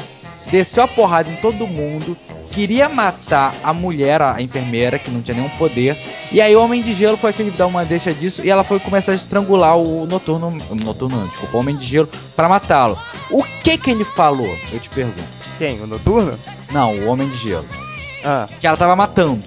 desceu 0.51 0.83
a 0.83 0.88
porrada 0.88 1.29
em 1.29 1.35
todo 1.38 1.65
mundo, 1.67 2.17
queria 2.51 2.88
matar 2.89 3.53
a 3.63 3.73
mulher, 3.73 4.21
a 4.21 4.41
enfermeira, 4.41 5.00
que 5.00 5.09
não 5.12 5.21
tinha 5.21 5.35
nenhum 5.35 5.50
poder. 5.57 5.97
E 6.31 6.39
aí 6.41 6.55
o 6.55 6.62
Homem 6.63 6.81
de 6.81 6.93
Gelo 6.93 7.17
foi 7.17 7.29
aquele 7.31 7.51
que 7.51 7.57
dá 7.57 7.65
uma 7.67 7.85
deixa 7.85 8.13
disso, 8.13 8.41
e 8.43 8.50
ela 8.50 8.63
foi 8.63 8.79
começar 8.79 9.12
a 9.12 9.15
estrangular 9.15 9.77
o 9.77 10.05
Noturno, 10.05 10.55
o 10.69 10.75
Noturno 10.75 11.17
não, 11.17 11.27
desculpa, 11.27 11.55
o 11.57 11.59
Homem 11.59 11.75
de 11.75 11.85
Gelo, 11.85 12.09
pra 12.35 12.47
matá-lo. 12.50 12.97
O 13.31 13.43
que 13.63 13.77
que 13.77 13.91
ele 13.91 14.03
falou? 14.03 14.55
Eu 14.71 14.79
te 14.79 14.89
pergunto. 14.89 15.23
Quem? 15.57 15.81
O 15.81 15.88
Noturno? 15.88 16.38
Não, 16.71 16.93
o 16.95 17.07
Homem 17.07 17.29
de 17.29 17.38
Gelo. 17.38 17.65
Ah, 18.23 18.47
que 18.59 18.65
ela 18.67 18.77
tava 18.77 18.95
matando. 18.95 19.43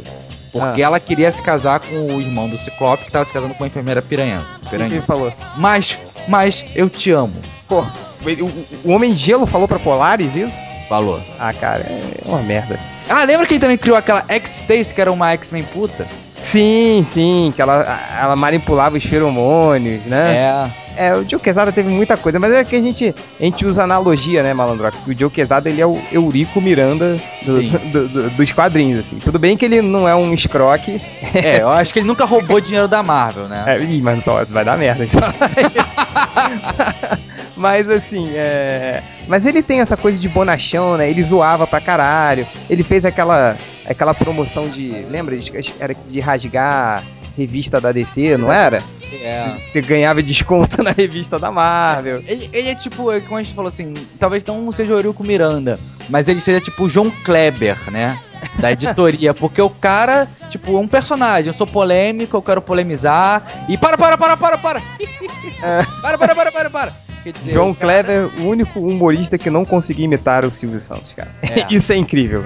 Porque 0.53 0.81
Ah. 0.83 0.87
ela 0.87 1.01
queria 1.01 1.31
se 1.31 1.43
casar 1.43 1.81
com 1.81 2.15
o 2.15 2.21
irmão 2.21 2.49
do 2.49 2.57
Ciclope, 2.57 3.05
que 3.05 3.13
tava 3.13 3.25
se 3.25 3.33
casando 3.33 3.55
com 3.55 3.63
uma 3.63 3.67
enfermeira 3.67 4.01
piranha. 4.01 4.43
que 4.63 4.69
piranha. 4.71 4.91
ele 4.95 5.03
falou? 5.03 5.33
Mas, 5.57 5.99
mas, 6.29 6.65
eu 6.75 6.89
te 6.89 7.11
amo. 7.11 7.35
Pô, 7.69 7.81
o, 7.83 8.89
o 8.89 8.93
Homem 8.93 9.13
de 9.13 9.19
Gelo 9.19 9.47
falou 9.47 9.69
pra 9.69 9.79
Polaris 9.79 10.35
isso? 10.35 10.57
Falou. 10.89 11.21
Ah, 11.39 11.53
cara, 11.53 11.83
é 11.83 12.29
uma 12.29 12.43
merda. 12.43 12.79
Ah, 13.09 13.25
lembra 13.25 13.47
que 13.47 13.55
ele 13.55 13.61
também 13.61 13.79
criou 13.79 13.97
aquela 13.97 14.25
X-Stacy, 14.29 14.95
que 14.95 15.01
era 15.01 15.11
uma 15.13 15.31
X-Men 15.33 15.65
puta? 15.65 16.07
Sim, 16.37 17.05
sim, 17.09 17.53
que 17.57 17.63
ela, 17.63 17.99
ela 18.21 18.37
manipulava 18.37 18.97
os 18.97 19.05
feromônios, 19.05 20.05
né? 20.05 20.35
É. 20.37 20.87
É, 20.99 21.15
o 21.15 21.29
Joe 21.29 21.39
Quesada 21.39 21.71
teve 21.71 21.91
muita 21.91 22.17
coisa, 22.17 22.39
mas 22.39 22.55
é 22.55 22.65
que 22.65 22.75
a 22.75 22.81
gente, 22.81 23.15
a 23.39 23.43
gente 23.43 23.67
usa 23.67 23.83
analogia, 23.83 24.43
né, 24.43 24.55
Malandrox? 24.55 24.99
Que 25.01 25.11
o 25.11 25.19
Joe 25.19 25.29
Quesada, 25.29 25.69
ele 25.69 25.79
é 25.81 25.87
o 25.87 26.01
Eurico 26.11 26.59
Miranda 26.59 27.19
do- 27.43 27.63
do- 27.93 28.09
do- 28.09 28.31
dos 28.31 28.51
quadrinhos, 28.53 29.01
assim. 29.01 29.19
Tudo 29.19 29.39
bem 29.39 29.59
que 29.59 29.67
ele 29.67 29.83
não 29.83 30.09
é 30.09 30.15
um 30.15 30.33
escroque. 30.33 30.99
É, 31.35 31.61
eu 31.61 31.69
acho 31.77 31.93
que 31.93 31.99
ele 31.99 32.07
nunca 32.07 32.25
roubou 32.25 32.61
dinheiro 32.63 32.89
da 32.89 33.03
Marvel, 33.03 33.47
né? 33.47 33.63
É, 33.67 33.79
ih, 33.79 34.01
mas 34.01 34.23
vai 34.49 34.65
dar 34.65 34.79
merda 34.79 35.05
isso. 35.05 35.19
mas 37.57 37.89
assim, 37.89 38.31
é. 38.35 39.03
Mas 39.27 39.47
ele 39.47 39.63
tem 39.63 39.81
essa 39.81 39.97
coisa 39.97 40.19
de 40.19 40.29
bonachão, 40.29 40.97
né? 40.97 41.11
Ele 41.11 41.23
zoava 41.23 41.67
pra 41.67 41.81
caralho. 41.81 42.47
Ele 42.69 42.83
fez 42.83 43.05
aquela, 43.05 43.57
aquela 43.85 44.15
promoção 44.15 44.69
de. 44.69 44.91
Lembra? 45.11 45.37
Era 45.81 45.95
de 45.95 46.21
rasgar 46.21 47.05
revista 47.37 47.81
da 47.81 47.93
DC, 47.93 48.37
não 48.39 48.51
era? 48.51 48.83
É. 49.23 49.45
Você 49.67 49.83
ganhava 49.83 50.23
desconto 50.23 50.81
na 50.85 50.91
revista 50.91 51.39
da 51.39 51.53
Marvel. 51.53 52.23
Ele, 52.27 52.49
ele 52.53 52.69
é 52.71 52.75
tipo, 52.75 53.13
é 53.13 53.21
como 53.21 53.37
a 53.37 53.43
gente 53.43 53.55
falou 53.55 53.69
assim, 53.69 53.93
talvez 54.19 54.43
não 54.45 54.73
seja 54.73 54.95
o 54.95 54.97
Eurico 54.97 55.23
Miranda, 55.23 55.79
mas 56.09 56.29
ele 56.29 56.41
seja 56.41 56.61
tipo 56.61 56.85
o 56.85 56.89
João 56.89 57.11
Kleber, 57.11 57.79
né? 57.91 58.19
Da 58.59 58.73
editoria, 58.73 59.33
porque 59.35 59.61
o 59.61 59.69
cara, 59.69 60.27
tipo, 60.49 60.77
é 60.77 60.81
um 60.81 60.89
personagem. 60.89 61.49
Eu 61.49 61.53
sou 61.53 61.67
polêmico, 61.67 62.37
eu 62.37 62.43
quero 62.43 62.63
polemizar. 62.63 63.67
E 63.69 63.77
para, 63.77 63.99
para, 63.99 64.17
para, 64.17 64.37
para, 64.37 64.59
para! 64.59 64.81
para, 66.01 66.19
para, 66.19 66.35
para, 66.35 66.53
para, 66.53 66.71
para! 66.71 67.06
Quer 67.27 67.33
dizer, 67.33 67.53
João 67.55 67.71
o 67.73 67.75
cara- 67.75 68.05
Kleber, 68.05 68.41
o 68.41 68.49
único 68.49 68.79
humorista 68.79 69.37
que 69.37 69.51
não 69.51 69.65
conseguia 69.65 70.05
imitar 70.05 70.45
o 70.45 70.53
Silvio 70.53 70.81
Santos, 70.81 71.13
cara. 71.13 71.29
É. 71.43 71.67
Isso 71.75 71.93
é 71.93 71.97
incrível. 71.97 72.45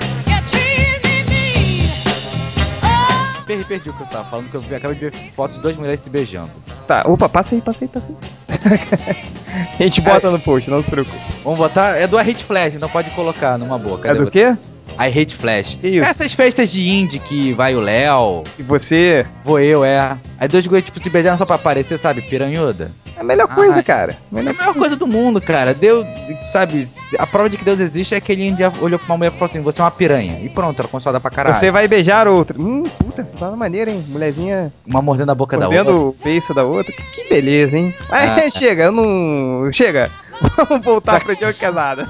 Perdi, 3.46 3.64
perdi 3.64 3.90
o 3.90 3.92
que 3.92 4.00
eu 4.02 4.06
tava 4.06 4.24
falando, 4.30 4.48
que 4.48 4.56
eu 4.56 4.76
acabei 4.76 4.94
de 4.96 5.10
ver 5.10 5.12
fotos 5.34 5.56
de 5.56 5.62
duas 5.62 5.76
mulheres 5.76 6.00
se 6.00 6.08
beijando. 6.08 6.50
Tá, 6.86 7.02
opa, 7.06 7.28
passa 7.28 7.54
aí, 7.56 7.60
passa 7.60 7.84
aí, 7.84 7.88
passa 7.88 8.08
aí. 8.08 9.16
A 9.78 9.82
gente 9.82 10.00
bota 10.00 10.30
no 10.30 10.38
post, 10.40 10.70
não 10.70 10.82
se 10.82 10.90
preocupe. 10.90 11.18
Vamos 11.44 11.58
botar. 11.58 11.96
É 11.96 12.06
do 12.06 12.16
Hate 12.16 12.42
Flash, 12.42 12.76
então 12.76 12.88
pode 12.88 13.10
colocar 13.10 13.58
numa 13.58 13.76
boa. 13.78 13.98
É 13.98 14.02
Cadê 14.04 14.18
do 14.20 14.24
você? 14.26 14.30
quê? 14.30 14.58
I 15.00 15.08
Hate 15.08 15.34
Flash. 15.34 15.78
Isso? 15.82 16.04
Essas 16.04 16.32
festas 16.34 16.70
de 16.70 16.86
indie 16.88 17.18
que 17.20 17.52
vai 17.54 17.74
o 17.74 17.80
Léo, 17.80 18.44
E 18.58 18.62
você. 18.62 19.24
vou 19.42 19.58
eu, 19.58 19.82
é. 19.84 20.18
Aí 20.38 20.46
dois 20.46 20.66
goi, 20.66 20.82
tipo, 20.82 20.98
se 21.00 21.08
beijaram 21.08 21.38
só 21.38 21.46
pra 21.46 21.56
aparecer, 21.56 21.98
sabe? 21.98 22.20
Piranhuda. 22.22 22.92
É 23.16 23.20
a 23.20 23.24
melhor 23.24 23.48
coisa, 23.48 23.76
Ai. 23.76 23.82
cara. 23.82 24.16
É 24.34 24.40
a 24.40 24.42
melhor 24.42 24.74
coisa 24.74 24.96
do 24.96 25.06
mundo, 25.06 25.40
cara. 25.40 25.72
Deus, 25.74 26.06
sabe, 26.50 26.86
a 27.18 27.26
prova 27.26 27.48
de 27.48 27.56
que 27.56 27.64
Deus 27.64 27.80
existe 27.80 28.14
é 28.14 28.20
que 28.20 28.32
ele 28.32 28.50
um 28.50 28.54
dia 28.54 28.72
olhou 28.80 28.98
pra 28.98 29.06
uma 29.08 29.16
mulher 29.18 29.28
e 29.30 29.32
falou 29.32 29.46
assim: 29.46 29.60
você 29.62 29.80
é 29.80 29.84
uma 29.84 29.90
piranha. 29.90 30.38
E 30.42 30.48
pronto, 30.48 30.78
ela 30.80 30.88
começou 30.88 31.10
a 31.10 31.12
dar 31.14 31.20
pra 31.20 31.30
caralho. 31.30 31.56
Você 31.56 31.70
vai 31.70 31.88
beijar 31.88 32.28
outra. 32.28 32.56
Hum, 32.60 32.82
puta, 32.98 33.24
você 33.24 33.36
tá 33.36 33.50
maneira, 33.50 33.90
hein? 33.90 34.04
Mulherzinha 34.08 34.72
Uma 34.86 35.00
mordendo 35.02 35.30
a 35.32 35.34
boca 35.34 35.56
da 35.56 35.66
mordendo 35.66 35.90
outra. 35.96 36.20
o 36.20 36.24
beiço 36.24 36.52
da 36.54 36.64
outra. 36.64 36.92
Que 37.14 37.28
beleza, 37.28 37.76
hein? 37.76 37.94
Ah. 38.10 38.48
chega, 38.50 38.84
eu 38.84 38.92
não. 38.92 39.70
Chega. 39.72 40.10
Vamos 40.56 40.84
voltar 40.84 41.20
pro 41.24 41.34
Joe 41.34 41.52
Quesada. 41.52 42.08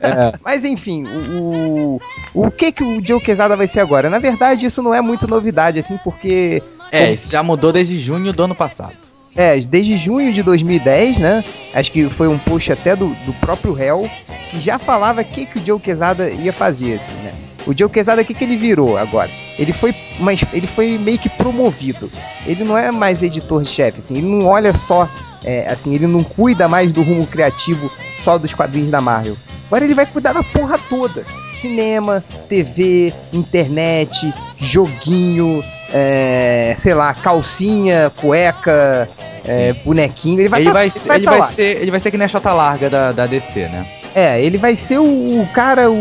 É. 0.00 0.32
Mas 0.44 0.64
enfim, 0.64 1.04
o, 1.04 2.00
o, 2.34 2.46
o 2.46 2.50
que 2.50 2.72
que 2.72 2.84
o 2.84 3.04
Joe 3.04 3.20
Quesada 3.20 3.56
vai 3.56 3.66
ser 3.66 3.80
agora? 3.80 4.08
Na 4.08 4.18
verdade, 4.18 4.66
isso 4.66 4.82
não 4.82 4.94
é 4.94 5.00
muito 5.00 5.26
novidade, 5.26 5.78
assim, 5.78 5.98
porque 6.04 6.62
É, 6.92 7.12
isso 7.12 7.30
já 7.30 7.42
mudou 7.42 7.72
desde 7.72 7.96
junho 7.98 8.32
do 8.32 8.42
ano 8.44 8.54
passado. 8.54 8.96
É, 9.36 9.56
desde 9.58 9.96
junho 9.96 10.32
de 10.32 10.42
2010, 10.42 11.18
né? 11.20 11.44
Acho 11.72 11.92
que 11.92 12.10
foi 12.10 12.26
um 12.26 12.38
post 12.38 12.72
até 12.72 12.96
do, 12.96 13.08
do 13.24 13.32
próprio 13.34 13.72
réu, 13.72 14.10
que 14.50 14.58
já 14.58 14.78
falava 14.78 15.20
o 15.20 15.24
que, 15.24 15.46
que 15.46 15.58
o 15.58 15.64
Joe 15.64 15.78
Quesada 15.78 16.28
ia 16.30 16.52
fazer, 16.52 16.96
assim, 16.96 17.14
né? 17.22 17.32
O 17.66 17.76
Joe 17.76 17.88
Quesada, 17.88 18.22
o 18.22 18.24
que, 18.24 18.34
que 18.34 18.44
ele 18.44 18.56
virou 18.56 18.96
agora? 18.96 19.30
Ele 19.58 19.72
foi, 19.72 19.94
mas 20.18 20.42
ele 20.52 20.66
foi 20.66 20.96
meio 20.98 21.18
que 21.18 21.28
promovido. 21.28 22.10
Ele 22.46 22.64
não 22.64 22.76
é 22.76 22.90
mais 22.90 23.22
editor 23.22 23.62
de 23.62 23.68
chefe, 23.68 23.98
assim, 24.00 24.16
ele 24.16 24.26
não 24.26 24.46
olha 24.46 24.72
só, 24.72 25.08
é, 25.44 25.68
assim, 25.68 25.94
ele 25.94 26.06
não 26.06 26.24
cuida 26.24 26.68
mais 26.68 26.92
do 26.92 27.02
rumo 27.02 27.26
criativo 27.26 27.90
só 28.18 28.38
dos 28.38 28.54
quadrinhos 28.54 28.90
da 28.90 29.00
Marvel. 29.00 29.36
Agora 29.66 29.84
ele 29.84 29.94
vai 29.94 30.06
cuidar 30.06 30.32
da 30.32 30.42
porra 30.42 30.78
toda. 30.88 31.24
Cinema, 31.52 32.24
TV, 32.48 33.12
internet, 33.32 34.32
joguinho, 34.56 35.62
é, 35.92 36.74
sei 36.76 36.94
lá, 36.94 37.14
calcinha, 37.14 38.10
cueca, 38.16 39.08
é, 39.44 39.72
bonequinho. 39.84 40.40
Ele 40.40 40.48
vai, 40.48 40.60
ele 40.60 40.68
tá- 40.68 40.72
vai, 40.72 40.84
ele 40.84 40.90
ser, 40.90 41.14
ele 41.14 41.24
tá 41.24 41.30
vai 41.30 41.42
ser, 41.42 41.82
ele 41.82 41.90
vai 41.90 42.00
ser 42.00 42.10
que 42.10 42.16
nem 42.18 42.24
a 42.24 42.28
Xota 42.28 42.52
Larga 42.52 42.90
da, 42.90 43.12
da 43.12 43.26
DC, 43.26 43.60
né? 43.68 43.86
É, 44.14 44.42
ele 44.42 44.58
vai 44.58 44.74
ser 44.74 44.98
o, 44.98 45.04
o 45.42 45.46
cara 45.52 45.88
o, 45.88 45.94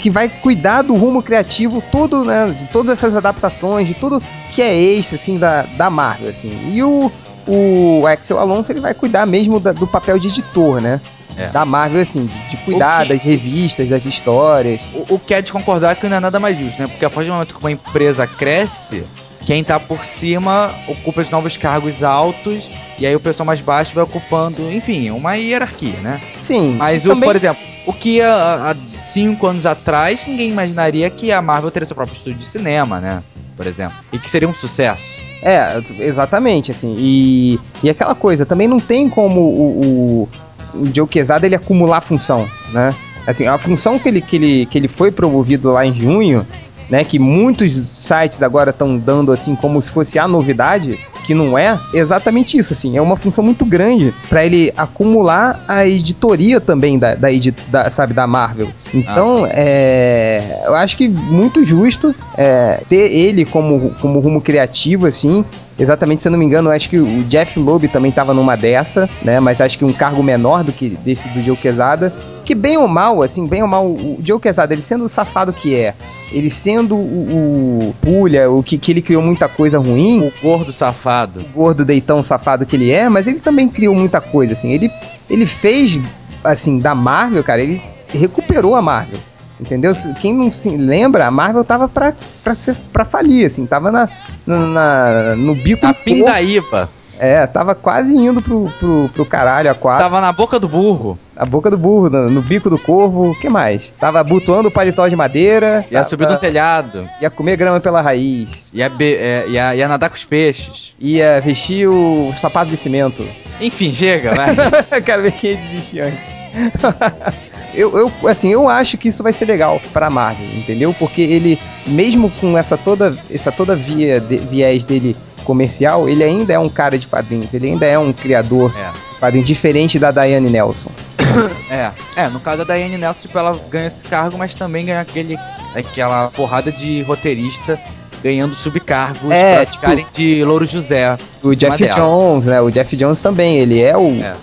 que 0.00 0.10
vai 0.10 0.28
cuidar 0.28 0.82
do 0.82 0.94
rumo 0.94 1.22
criativo 1.22 1.82
todo, 1.92 2.24
né? 2.24 2.46
De 2.56 2.66
todas 2.66 2.98
essas 2.98 3.14
adaptações, 3.16 3.86
de 3.88 3.94
tudo 3.94 4.22
que 4.52 4.60
é 4.62 4.74
extra, 4.74 5.16
assim, 5.16 5.36
da, 5.38 5.62
da 5.76 5.90
Marvel, 5.90 6.30
assim. 6.30 6.56
E 6.72 6.82
o, 6.82 7.10
o 7.46 8.06
Axel 8.06 8.38
Alonso, 8.38 8.70
ele 8.72 8.80
vai 8.80 8.94
cuidar 8.94 9.26
mesmo 9.26 9.58
da- 9.60 9.72
do 9.72 9.86
papel 9.86 10.18
de 10.18 10.28
editor, 10.28 10.80
né? 10.80 11.00
É. 11.36 11.48
Da 11.48 11.64
Marvel, 11.64 12.00
assim, 12.00 12.24
de, 12.26 12.50
de 12.50 12.56
cuidar 12.58 13.02
que- 13.02 13.14
das 13.14 13.22
revistas, 13.22 13.88
das 13.88 14.06
histórias. 14.06 14.80
O, 14.94 15.14
o 15.14 15.18
que 15.18 15.34
é 15.34 15.42
de 15.42 15.52
concordar 15.52 15.96
que 15.96 16.08
não 16.08 16.16
é 16.16 16.20
nada 16.20 16.38
mais 16.38 16.56
justo, 16.58 16.80
né? 16.80 16.86
Porque 16.86 17.04
a 17.04 17.10
partir 17.10 17.28
do 17.28 17.32
momento 17.34 17.54
que 17.56 17.60
uma 17.60 17.72
empresa 17.72 18.24
cresce, 18.26 19.04
quem 19.46 19.62
tá 19.62 19.78
por 19.78 20.04
cima 20.04 20.74
ocupa 20.86 21.20
os 21.20 21.30
novos 21.30 21.56
cargos 21.56 22.02
altos, 22.02 22.70
e 22.98 23.06
aí 23.06 23.14
o 23.14 23.20
pessoal 23.20 23.46
mais 23.46 23.60
baixo 23.60 23.94
vai 23.94 24.04
ocupando, 24.04 24.72
enfim, 24.72 25.10
uma 25.10 25.34
hierarquia, 25.34 25.96
né? 26.02 26.20
Sim. 26.42 26.76
Mas, 26.78 27.04
o, 27.04 27.10
também- 27.10 27.28
por 27.28 27.36
exemplo, 27.36 27.62
o 27.86 27.92
que 27.92 28.20
há, 28.20 28.70
há 28.70 29.02
cinco 29.02 29.46
anos 29.46 29.66
atrás, 29.66 30.26
ninguém 30.26 30.50
imaginaria 30.50 31.08
que 31.10 31.30
a 31.30 31.42
Marvel 31.42 31.70
teria 31.70 31.86
seu 31.86 31.96
próprio 31.96 32.14
estúdio 32.14 32.38
de 32.38 32.44
cinema, 32.44 33.00
né? 33.00 33.22
por 33.56 33.66
exemplo, 33.66 33.96
e 34.12 34.18
que 34.18 34.28
seria 34.28 34.48
um 34.48 34.54
sucesso. 34.54 35.20
É, 35.42 35.80
exatamente, 36.00 36.72
assim. 36.72 36.96
E, 36.98 37.60
e 37.82 37.90
aquela 37.90 38.14
coisa, 38.14 38.46
também 38.46 38.66
não 38.66 38.80
tem 38.80 39.08
como 39.08 39.40
o, 39.40 40.28
o, 40.74 40.78
o 40.80 40.86
Joe 40.94 41.06
Quesada 41.06 41.46
ele 41.46 41.54
acumular 41.54 42.00
função, 42.00 42.48
né? 42.72 42.94
Assim, 43.26 43.46
a 43.46 43.56
função 43.56 43.98
que 43.98 44.08
ele, 44.08 44.20
que 44.20 44.36
ele, 44.36 44.66
que 44.66 44.76
ele 44.78 44.88
foi 44.88 45.10
promovido 45.10 45.70
lá 45.70 45.84
em 45.86 45.94
junho, 45.94 46.46
né? 46.88 47.04
Que 47.04 47.18
muitos 47.18 47.72
sites 47.72 48.42
agora 48.42 48.70
estão 48.70 48.96
dando 48.96 49.32
assim 49.32 49.54
como 49.54 49.80
se 49.80 49.90
fosse 49.90 50.18
a 50.18 50.28
novidade, 50.28 50.98
que 51.26 51.34
não 51.34 51.56
é, 51.56 51.78
exatamente 51.92 52.58
isso, 52.58 52.72
assim. 52.72 52.96
É 52.96 53.00
uma 53.00 53.16
função 53.16 53.42
muito 53.42 53.64
grande 53.64 54.14
para 54.28 54.44
ele 54.44 54.72
acumular 54.76 55.64
a 55.66 55.86
editoria 55.86 56.60
também 56.60 56.98
da, 56.98 57.14
da, 57.14 57.28
da, 57.68 57.90
sabe, 57.90 58.12
da 58.12 58.26
Marvel. 58.26 58.68
Então, 58.94 59.46
é, 59.50 60.62
eu 60.64 60.74
acho 60.74 60.96
que 60.96 61.08
muito 61.08 61.64
justo 61.64 62.14
é, 62.38 62.80
ter 62.88 63.12
ele 63.12 63.44
como, 63.44 63.90
como 64.00 64.20
rumo 64.20 64.40
criativo, 64.40 65.06
assim. 65.06 65.44
Exatamente, 65.76 66.22
se 66.22 66.28
eu 66.28 66.32
não 66.32 66.38
me 66.38 66.44
engano, 66.44 66.68
eu 66.68 66.72
acho 66.72 66.88
que 66.88 66.98
o 66.98 67.24
Jeff 67.24 67.58
Loeb 67.58 67.88
também 67.88 68.12
tava 68.12 68.32
numa 68.32 68.56
dessa, 68.56 69.10
né? 69.22 69.40
Mas 69.40 69.60
acho 69.60 69.76
que 69.76 69.84
um 69.84 69.92
cargo 69.92 70.22
menor 70.22 70.62
do 70.62 70.72
que 70.72 70.90
desse 70.90 71.28
do 71.30 71.42
Joe 71.42 71.56
Quesada. 71.56 72.12
Que 72.44 72.54
bem 72.54 72.76
ou 72.76 72.86
mal, 72.86 73.22
assim, 73.22 73.44
bem 73.46 73.62
ou 73.62 73.68
mal, 73.68 73.86
o 73.86 74.18
Joe 74.20 74.38
Quesada, 74.38 74.72
ele 74.72 74.82
sendo 74.82 75.04
o 75.04 75.08
safado 75.08 75.52
que 75.52 75.74
é, 75.74 75.94
ele 76.30 76.48
sendo 76.50 76.94
o, 76.94 77.88
o 77.88 77.94
pulha, 78.00 78.48
o 78.50 78.62
que, 78.62 78.78
que 78.78 78.92
ele 78.92 79.02
criou 79.02 79.22
muita 79.22 79.48
coisa 79.48 79.78
ruim, 79.78 80.20
O 80.20 80.32
gordo 80.40 80.70
safado. 80.70 81.40
o 81.40 81.48
gordo 81.54 81.84
deitão 81.84 82.22
safado 82.22 82.64
que 82.64 82.76
ele 82.76 82.92
é, 82.92 83.08
mas 83.08 83.26
ele 83.26 83.40
também 83.40 83.68
criou 83.68 83.94
muita 83.96 84.20
coisa, 84.20 84.52
assim. 84.52 84.70
Ele, 84.70 84.90
ele 85.28 85.46
fez, 85.46 85.98
assim, 86.44 86.78
da 86.78 86.94
Marvel, 86.94 87.42
cara, 87.42 87.62
ele 87.62 87.82
recuperou 88.18 88.74
a 88.76 88.82
Marvel. 88.82 89.18
Entendeu? 89.60 89.94
Quem 90.20 90.34
não 90.34 90.50
se 90.50 90.68
lembra, 90.76 91.26
a 91.26 91.30
Marvel 91.30 91.64
tava 91.64 91.88
pra, 91.88 92.12
pra, 92.42 92.54
ser, 92.56 92.74
pra 92.92 93.04
falir, 93.04 93.46
assim, 93.46 93.64
tava 93.66 93.92
na, 93.92 94.08
na- 94.44 95.36
no 95.36 95.54
bico 95.54 95.86
A 95.86 95.92
do 95.92 95.94
pindaíba. 95.98 96.88
É, 97.20 97.46
tava 97.46 97.76
quase 97.76 98.12
indo 98.12 98.42
pro, 98.42 98.68
pro, 98.80 99.08
pro 99.14 99.24
caralho 99.24 99.70
a 99.70 99.74
quatro. 99.74 100.02
Tava 100.02 100.20
na 100.20 100.32
boca 100.32 100.58
do 100.58 100.68
burro. 100.68 101.16
A 101.36 101.46
boca 101.46 101.70
do 101.70 101.78
burro, 101.78 102.10
no, 102.10 102.28
no 102.28 102.42
bico 102.42 102.68
do 102.68 102.76
corvo, 102.76 103.30
o 103.30 103.34
que 103.36 103.48
mais? 103.48 103.92
Tava 104.00 104.18
abotoando 104.18 104.68
o 104.68 104.72
paletó 104.72 105.06
de 105.06 105.14
madeira. 105.14 105.86
Ia 105.88 105.98
tava- 105.98 106.04
subir 106.08 106.28
no 106.28 106.36
telhado. 106.36 107.08
Ia 107.22 107.30
comer 107.30 107.56
grama 107.56 107.78
pela 107.78 108.00
raiz. 108.00 108.68
Ia, 108.74 108.88
be- 108.88 109.14
é, 109.14 109.44
ia, 109.48 109.76
ia 109.76 109.86
nadar 109.86 110.10
com 110.10 110.16
os 110.16 110.24
peixes. 110.24 110.96
Ia 110.98 111.40
vestir 111.40 111.86
o 111.88 112.34
sapato 112.40 112.68
de 112.68 112.76
cimento. 112.76 113.24
Enfim, 113.60 113.92
chega, 113.92 114.32
vai. 114.34 114.48
Quero 115.02 115.22
ver 115.22 115.32
quem 115.32 115.54
desistir 115.56 116.00
antes. 116.00 116.32
eu, 117.74 117.96
eu, 118.20 118.28
assim, 118.28 118.50
eu 118.50 118.68
acho 118.68 118.96
que 118.96 119.08
isso 119.08 119.22
vai 119.22 119.32
ser 119.32 119.44
legal 119.46 119.80
pra 119.92 120.08
Marvel, 120.10 120.46
entendeu? 120.56 120.94
Porque 120.98 121.20
ele, 121.22 121.58
mesmo 121.86 122.30
com 122.30 122.56
essa 122.56 122.76
toda, 122.76 123.16
essa 123.30 123.50
toda 123.52 123.74
via 123.76 124.20
de- 124.20 124.38
viés 124.38 124.84
dele 124.84 125.16
comercial, 125.44 126.08
ele 126.08 126.24
ainda 126.24 126.52
é 126.52 126.58
um 126.58 126.68
cara 126.68 126.96
de 126.98 127.06
quadrinhos, 127.06 127.52
ele 127.52 127.68
ainda 127.68 127.84
é 127.86 127.98
um 127.98 128.12
criador 128.12 128.72
É. 128.78 128.90
de 129.12 129.18
quadrinhos 129.20 129.46
diferente 129.48 129.98
da 129.98 130.10
Diane 130.10 130.48
Nelson. 130.50 130.90
É, 131.68 131.90
é, 132.16 132.28
no 132.28 132.38
caso 132.38 132.64
da 132.64 132.74
Diane 132.76 132.96
Nelson, 132.96 133.22
tipo, 133.22 133.36
ela 133.38 133.58
ganha 133.68 133.86
esse 133.88 134.04
cargo, 134.04 134.38
mas 134.38 134.54
também 134.54 134.86
ganha 134.86 135.00
aquele, 135.00 135.36
aquela 135.74 136.28
porrada 136.28 136.70
de 136.70 137.02
roteirista 137.02 137.78
ganhando 138.22 138.54
subcargos 138.54 139.30
É, 139.32 139.56
pra 139.56 139.66
tipo- 139.66 139.80
ficarem 139.80 140.06
de 140.12 140.44
Louro 140.44 140.64
José. 140.64 141.16
O 141.42 141.54
Jeff 141.54 141.76
dela. 141.82 141.94
Jones, 141.96 142.46
né? 142.46 142.60
O 142.60 142.70
Jeff 142.70 142.96
Jones 142.96 143.20
também, 143.20 143.58
ele 143.58 143.82
é 143.82 143.96
o, 143.96 144.06
É. 144.22 144.34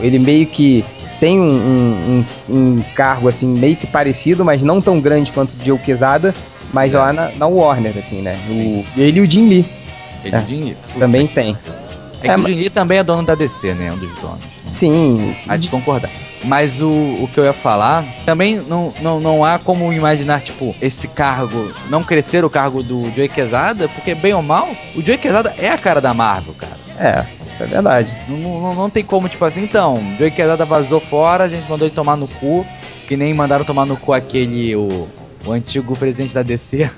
o- 0.00 0.02
ele 0.04 0.18
meio 0.18 0.46
que 0.46 0.82
tem 1.22 1.38
um, 1.40 1.46
um- 1.46 2.24
um- 2.52 2.82
cargo 2.96 3.28
assim 3.28 3.46
meio 3.46 3.76
que 3.76 3.86
parecido, 3.86 4.44
mas 4.44 4.60
não 4.60 4.80
tão 4.80 4.98
grande 5.00 5.30
quanto 5.30 5.52
o 5.52 5.64
Joe 5.64 5.78
Quesada, 5.78 6.34
mas 6.72 6.94
É. 6.94 6.98
lá 6.98 7.12
na, 7.12 7.28
na 7.30 7.46
Warner, 7.46 7.96
assim, 7.96 8.20
né? 8.22 8.36
Sim. 8.48 8.84
O, 8.96 9.00
ele 9.00 9.20
e 9.20 9.22
o 9.22 9.30
Jim 9.30 9.48
Lee 9.48 9.64
Ele 10.24 10.34
É. 10.34 10.38
o 10.40 10.48
Jim 10.48 10.64
Lee. 10.64 10.76
também 10.98 11.28
tem. 11.28 11.56
É 12.18 12.22
que 12.24 12.28
É, 12.30 12.34
o 12.34 12.38
mas- 12.40 12.52
Jim 12.52 12.58
Lee 12.58 12.70
também 12.70 12.98
é 12.98 13.04
dono 13.04 13.22
da 13.22 13.36
DC, 13.36 13.72
né? 13.72 13.92
Um 13.92 13.98
dos 13.98 14.12
donos. 14.16 14.40
né? 14.40 14.50
Sim. 14.66 15.36
Há 15.46 15.56
de 15.56 15.70
concordar. 15.70 16.10
Mas 16.42 16.82
o, 16.82 16.88
o 16.88 17.30
que 17.32 17.38
eu 17.38 17.44
ia 17.44 17.52
falar, 17.52 18.04
também 18.26 18.56
não, 18.66 18.92
não, 19.00 19.20
não 19.20 19.44
há 19.44 19.60
como 19.60 19.92
imaginar, 19.92 20.40
tipo, 20.42 20.74
esse 20.82 21.06
cargo, 21.06 21.72
não 21.88 22.02
crescer 22.02 22.44
o 22.44 22.50
cargo 22.50 22.82
do 22.82 23.04
Joey 23.14 23.28
Quesada, 23.28 23.88
porque 23.88 24.12
bem 24.12 24.34
ou 24.34 24.42
mal, 24.42 24.68
o 24.96 25.00
Joey 25.06 25.18
Quesada 25.18 25.54
é 25.56 25.68
a 25.68 25.78
cara 25.78 26.00
da 26.00 26.12
Marvel, 26.12 26.54
cara. 26.54 26.72
É, 26.98 27.24
isso 27.62 27.72
é 27.72 27.74
verdade. 27.74 28.12
Não, 28.28 28.60
não, 28.60 28.74
não 28.74 28.90
tem 28.90 29.04
como, 29.04 29.28
tipo 29.28 29.44
assim, 29.44 29.62
então, 29.62 30.00
Joey 30.18 30.30
Quesada 30.30 30.64
vazou 30.64 31.00
fora, 31.00 31.44
a 31.44 31.48
gente 31.48 31.68
mandou 31.70 31.86
ele 31.86 31.94
tomar 31.94 32.16
no 32.16 32.26
cu, 32.26 32.66
que 33.06 33.16
nem 33.16 33.32
mandaram 33.34 33.64
tomar 33.64 33.86
no 33.86 33.96
cu 33.96 34.12
aquele, 34.12 34.74
o, 34.76 35.08
o 35.44 35.52
antigo 35.52 35.96
presidente 35.96 36.34
da 36.34 36.42
DC, 36.42 36.90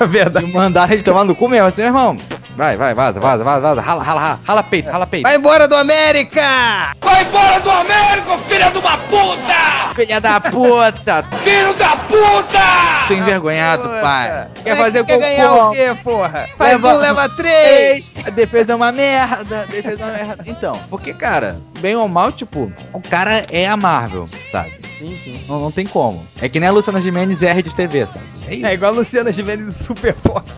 É 0.00 0.06
verdade. 0.06 0.46
e 0.46 0.52
mandaram 0.52 0.92
ele 0.92 1.02
tomar 1.02 1.24
no 1.24 1.34
cu 1.34 1.48
mesmo, 1.48 1.66
assim, 1.66 1.82
meu 1.82 1.88
irmão, 1.90 2.16
vai, 2.56 2.76
vai, 2.76 2.94
vaza, 2.94 3.20
vaza, 3.20 3.44
vaza, 3.44 3.60
vaza, 3.60 3.80
rala, 3.80 4.02
rala, 4.02 4.20
rala, 4.20 4.40
rala 4.44 4.62
peito, 4.62 4.90
rala 4.90 5.06
peito. 5.06 5.22
Vai 5.22 5.36
embora 5.36 5.66
do 5.66 5.74
América! 5.76 6.94
Vai 7.00 7.22
embora 7.24 7.60
do 7.60 7.70
América, 7.70 8.38
filha 8.48 8.70
de 8.70 8.78
uma 8.78 8.96
puta! 8.98 9.94
Filha 9.94 10.20
da 10.20 10.40
puta, 10.40 11.24
Filho 11.44 11.74
da 11.74 11.96
puta! 11.96 13.06
tô 13.08 13.14
envergonhado, 13.14 13.82
Puta. 13.82 14.00
pai. 14.00 14.48
Quer 14.64 14.70
é 14.70 14.76
fazer 14.76 15.04
que 15.04 15.12
quer 15.12 15.18
ganhar 15.18 15.52
o 15.52 15.70
quê, 15.72 15.96
porra? 16.02 16.48
Faz 16.56 16.72
Leva- 16.72 16.94
um, 16.94 16.98
leva 16.98 17.28
três! 17.28 18.12
A 18.26 18.30
defesa 18.30 18.72
é 18.72 18.76
uma 18.76 18.92
merda, 18.92 19.62
a 19.62 19.66
defesa 19.66 20.00
é 20.00 20.04
uma 20.04 20.12
merda. 20.12 20.44
Então, 20.46 20.78
porque, 20.88 21.12
cara, 21.12 21.60
bem 21.80 21.94
ou 21.96 22.08
mal, 22.08 22.32
tipo, 22.32 22.72
o 22.92 23.00
cara 23.02 23.44
é 23.50 23.66
a 23.66 23.76
Marvel, 23.76 24.28
sabe? 24.46 24.80
Sim, 25.02 25.18
sim. 25.24 25.40
Não, 25.48 25.58
não 25.60 25.72
tem 25.72 25.84
como. 25.84 26.24
É 26.40 26.48
que 26.48 26.60
nem 26.60 26.68
a 26.68 26.72
Luciana 26.72 27.00
Gimenez 27.00 27.42
R 27.42 27.60
de 27.60 27.74
TV, 27.74 28.06
sabe? 28.06 28.24
É 28.46 28.54
isso. 28.54 28.66
É 28.66 28.74
igual 28.74 28.92
a 28.92 28.94
Luciana 28.94 29.32
Gimenez 29.32 29.66
do 29.66 29.72
Super 29.84 30.14
Pop. 30.14 30.48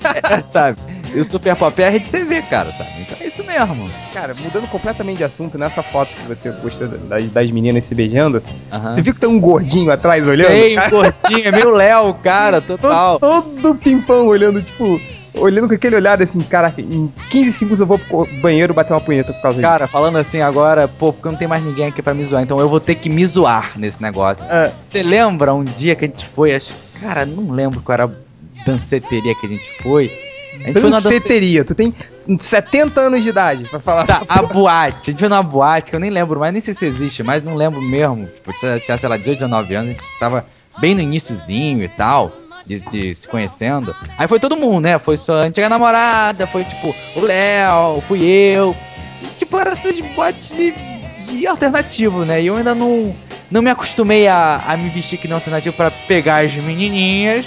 sabe? 0.52 0.78
E 1.14 1.20
o 1.20 1.24
Super 1.24 1.56
Pop 1.56 1.80
é 1.80 1.86
a 1.86 1.90
Rede 1.90 2.10
TV, 2.10 2.42
cara, 2.42 2.70
sabe? 2.70 2.90
Então 3.00 3.16
é 3.18 3.26
isso 3.26 3.42
mesmo. 3.44 3.90
Cara, 4.12 4.34
mudando 4.34 4.68
completamente 4.68 5.18
de 5.18 5.24
assunto, 5.24 5.56
nessa 5.56 5.82
foto 5.82 6.14
que 6.14 6.22
você 6.22 6.52
postou 6.52 6.88
das, 6.88 7.30
das 7.30 7.50
meninas 7.50 7.86
se 7.86 7.94
beijando, 7.94 8.42
Aham. 8.70 8.94
você 8.94 9.00
viu 9.00 9.14
que 9.14 9.20
tem 9.20 9.28
um 9.28 9.40
gordinho 9.40 9.90
atrás 9.90 10.26
olhando? 10.26 10.48
Tem, 10.48 10.74
Cara, 10.74 10.90
gordinho, 10.90 11.48
é 11.48 11.52
meio 11.52 11.70
Léo, 11.70 12.12
cara, 12.14 12.60
total. 12.62 13.18
todo, 13.18 13.62
todo 13.62 13.78
pimpão 13.78 14.26
olhando, 14.26 14.60
tipo, 14.60 15.00
olhando 15.34 15.68
com 15.68 15.74
aquele 15.74 15.96
olhar 15.96 16.20
assim, 16.22 16.40
caraca, 16.40 16.80
em 16.80 17.12
15 17.30 17.52
segundos 17.52 17.80
eu 17.80 17.86
vou 17.86 17.98
pro 17.98 18.26
banheiro 18.40 18.74
bater 18.74 18.92
uma 18.92 19.00
punheta 19.00 19.32
por 19.32 19.42
causa 19.42 19.56
disso. 19.58 19.68
Cara, 19.68 19.86
falando 19.86 20.16
assim 20.16 20.40
agora, 20.40 20.88
pô, 20.88 21.12
porque 21.12 21.28
não 21.28 21.36
tem 21.36 21.48
mais 21.48 21.62
ninguém 21.62 21.86
aqui 21.86 22.02
pra 22.02 22.14
me 22.14 22.24
zoar, 22.24 22.42
então 22.42 22.58
eu 22.60 22.68
vou 22.68 22.80
ter 22.80 22.94
que 22.94 23.08
me 23.08 23.26
zoar 23.26 23.72
nesse 23.76 24.00
negócio. 24.00 24.44
É. 24.44 24.72
Você 24.90 25.02
lembra 25.02 25.52
um 25.54 25.64
dia 25.64 25.94
que 25.94 26.04
a 26.04 26.08
gente 26.08 26.24
foi, 26.26 26.54
acho, 26.54 26.74
cara, 27.00 27.26
não 27.26 27.50
lembro 27.50 27.80
qual 27.80 27.94
era 27.94 28.04
a 28.04 28.10
danceteria 28.64 29.34
que 29.34 29.46
a 29.46 29.48
gente 29.48 29.70
foi. 29.82 30.10
A 30.62 30.68
gente 30.68 30.80
danceteria. 30.80 31.64
Tu 31.64 31.74
tem 31.74 31.92
70 32.40 33.00
anos 33.00 33.22
de 33.22 33.28
idade 33.28 33.68
pra 33.68 33.80
falar 33.80 34.06
Tá, 34.06 34.22
a 34.28 34.42
boate. 34.42 35.10
A 35.10 35.12
gente 35.12 35.20
foi 35.20 35.28
numa 35.28 35.42
boate 35.42 35.90
que 35.90 35.96
eu 35.96 36.00
nem 36.00 36.10
lembro 36.10 36.38
mais, 36.38 36.52
nem 36.52 36.62
sei 36.62 36.72
se 36.72 36.86
existe, 36.86 37.22
mas 37.22 37.42
não 37.42 37.56
lembro 37.56 37.82
mesmo. 37.82 38.26
Tipo, 38.26 38.52
tinha, 38.58 38.78
tinha, 38.78 38.96
sei 38.96 39.08
lá, 39.08 39.16
18, 39.16 39.40
19 39.40 39.74
anos, 39.74 39.90
a 39.90 39.92
gente 39.92 40.18
tava 40.18 40.46
bem 40.80 40.94
no 40.94 41.00
iníciozinho 41.00 41.82
e 41.82 41.88
tal, 41.88 42.32
de, 42.66 42.80
de 42.80 43.14
se 43.14 43.28
conhecendo. 43.28 43.94
Aí 44.18 44.26
foi 44.26 44.40
todo 44.40 44.56
mundo, 44.56 44.80
né? 44.80 44.98
Foi 44.98 45.16
sua 45.16 45.42
antiga 45.42 45.68
namorada, 45.68 46.46
foi 46.46 46.64
tipo 46.64 46.94
o 47.16 47.20
Léo, 47.20 48.02
fui 48.08 48.24
eu. 48.24 48.74
E, 49.22 49.26
tipo, 49.36 49.58
era 49.58 49.70
essas 49.70 50.00
boates 50.00 50.54
de, 50.54 50.74
de 51.30 51.46
alternativo, 51.46 52.24
né? 52.24 52.42
E 52.42 52.46
eu 52.46 52.56
ainda 52.56 52.74
não, 52.74 53.14
não 53.50 53.62
me 53.62 53.70
acostumei 53.70 54.26
a, 54.26 54.62
a 54.66 54.76
me 54.76 54.88
vestir 54.90 55.18
que 55.18 55.28
não 55.28 55.36
alternativo 55.36 55.76
pra 55.76 55.90
pegar 55.90 56.44
as 56.44 56.54
menininhas. 56.56 57.46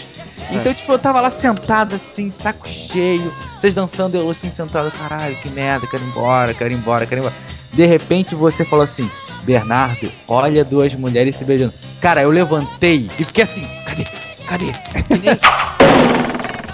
Então, 0.51 0.73
tipo, 0.73 0.91
eu 0.91 0.99
tava 0.99 1.19
lá 1.19 1.29
sentado 1.29 1.95
assim, 1.95 2.29
de 2.29 2.35
saco 2.35 2.67
cheio, 2.67 3.33
vocês 3.59 3.73
dançando, 3.73 4.15
eu 4.15 4.29
assim 4.29 4.49
sentado, 4.49 4.89
caralho, 4.91 5.35
que 5.37 5.49
merda, 5.49 5.85
quero 5.87 6.03
ir 6.03 6.07
embora, 6.07 6.53
quero 6.53 6.73
ir 6.73 6.77
embora, 6.77 7.05
quero 7.05 7.19
ir 7.19 7.23
embora. 7.25 7.35
De 7.73 7.85
repente 7.85 8.33
você 8.33 8.63
falou 8.63 8.83
assim, 8.83 9.09
Bernardo, 9.43 10.09
olha 10.27 10.63
duas 10.63 10.95
mulheres 10.95 11.35
se 11.35 11.43
beijando. 11.43 11.73
Cara, 11.99 12.21
eu 12.21 12.29
levantei 12.29 13.09
e 13.19 13.23
fiquei 13.25 13.43
assim, 13.43 13.67
cadê? 13.85 14.05
Cadê? 14.47 14.71
Que 15.07 15.17
nem, 15.19 15.39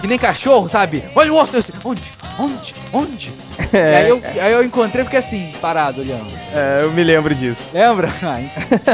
que 0.01 0.07
nem 0.07 0.17
cachorro, 0.17 0.67
sabe? 0.69 1.03
Olha 1.15 1.33
o 1.33 1.37
osso, 1.37 1.57
onde? 1.83 2.01
Onde? 2.39 2.75
Onde? 2.91 3.33
E 3.71 3.77
aí 3.77 4.09
eu, 4.09 4.21
aí 4.41 4.51
eu 4.51 4.63
encontrei 4.63 5.01
e 5.01 5.05
fiquei 5.05 5.19
assim, 5.19 5.51
parado, 5.61 6.01
olhando. 6.01 6.27
É, 6.53 6.79
eu 6.81 6.91
me 6.91 7.03
lembro 7.03 7.33
disso. 7.33 7.69
Lembra? 7.73 8.09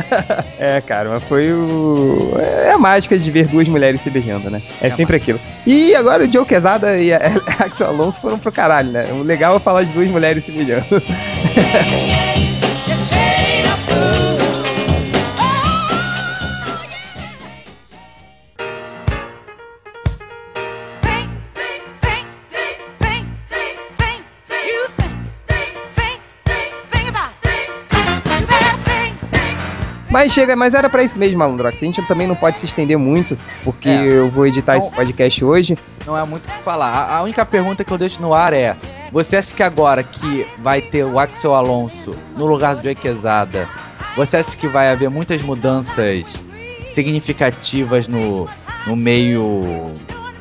É, 0.60 0.82
cara, 0.82 1.10
mas 1.10 1.24
foi 1.24 1.52
o. 1.54 2.34
É 2.38 2.72
a 2.72 2.78
mágica 2.78 3.18
de 3.18 3.32
ver 3.32 3.48
duas 3.48 3.68
mulheres 3.68 4.02
se 4.02 4.10
beijando, 4.10 4.50
né? 4.50 4.62
É, 4.82 4.88
É 4.88 4.90
sempre 4.90 5.16
aquilo. 5.18 5.40
E 5.66 5.96
agora 5.96 6.24
o 6.26 6.32
Joe 6.32 6.46
Quesada 6.46 6.98
e 6.98 7.14
a 7.14 7.18
Axel 7.60 7.88
Alonso 7.88 8.20
foram 8.20 8.38
pro 8.38 8.52
caralho, 8.52 8.92
né? 8.92 9.06
O 9.12 9.24
legal 9.24 9.56
é 9.56 9.60
falar 9.60 9.84
de 9.84 9.94
duas 9.94 10.10
mulheres 10.10 10.44
se 10.44 10.52
beijando. 10.52 10.86
Mas 30.30 30.34
chega, 30.36 30.56
mas 30.56 30.76
era 30.76 30.88
pra 30.92 31.02
isso 31.02 31.18
mesmo, 31.18 31.40
Malandrox. 31.40 31.82
A 31.82 31.86
gente 31.88 32.04
também 32.04 32.28
não 32.28 32.36
pode 32.36 32.60
se 32.60 32.66
estender 32.68 32.96
muito, 33.00 33.36
porque 33.64 33.90
É. 33.90 34.04
eu 34.06 34.30
vou 34.30 34.46
editar 34.46 34.74
Não. 34.74 34.80
esse 34.80 34.92
podcast 34.92 35.44
hoje. 35.44 35.76
Não 36.06 36.16
é 36.16 36.24
muito 36.24 36.46
o 36.46 36.52
que 36.52 36.58
falar. 36.60 36.90
A, 36.92 37.18
a 37.18 37.24
única 37.24 37.44
pergunta 37.44 37.84
que 37.84 37.92
eu 37.92 37.98
deixo 37.98 38.22
no 38.22 38.32
ar 38.32 38.54
é: 38.54 38.78
você 39.12 39.38
acha 39.38 39.56
que 39.56 39.64
agora 39.64 40.04
que 40.04 40.46
vai 40.60 40.82
ter 40.82 41.04
o 41.04 41.18
Axel 41.18 41.56
Alonso 41.56 42.16
no 42.38 42.46
lugar 42.46 42.76
do 42.76 42.84
Joey 42.84 42.94
Quesada, 42.94 43.68
você 44.16 44.38
acha 44.38 44.56
que 44.56 44.68
vai 44.68 44.92
haver 44.92 45.10
muitas 45.10 45.42
mudanças 45.42 46.44
significativas 46.86 48.08
no, 48.08 48.48
no 48.86 48.96
meio 48.96 49.92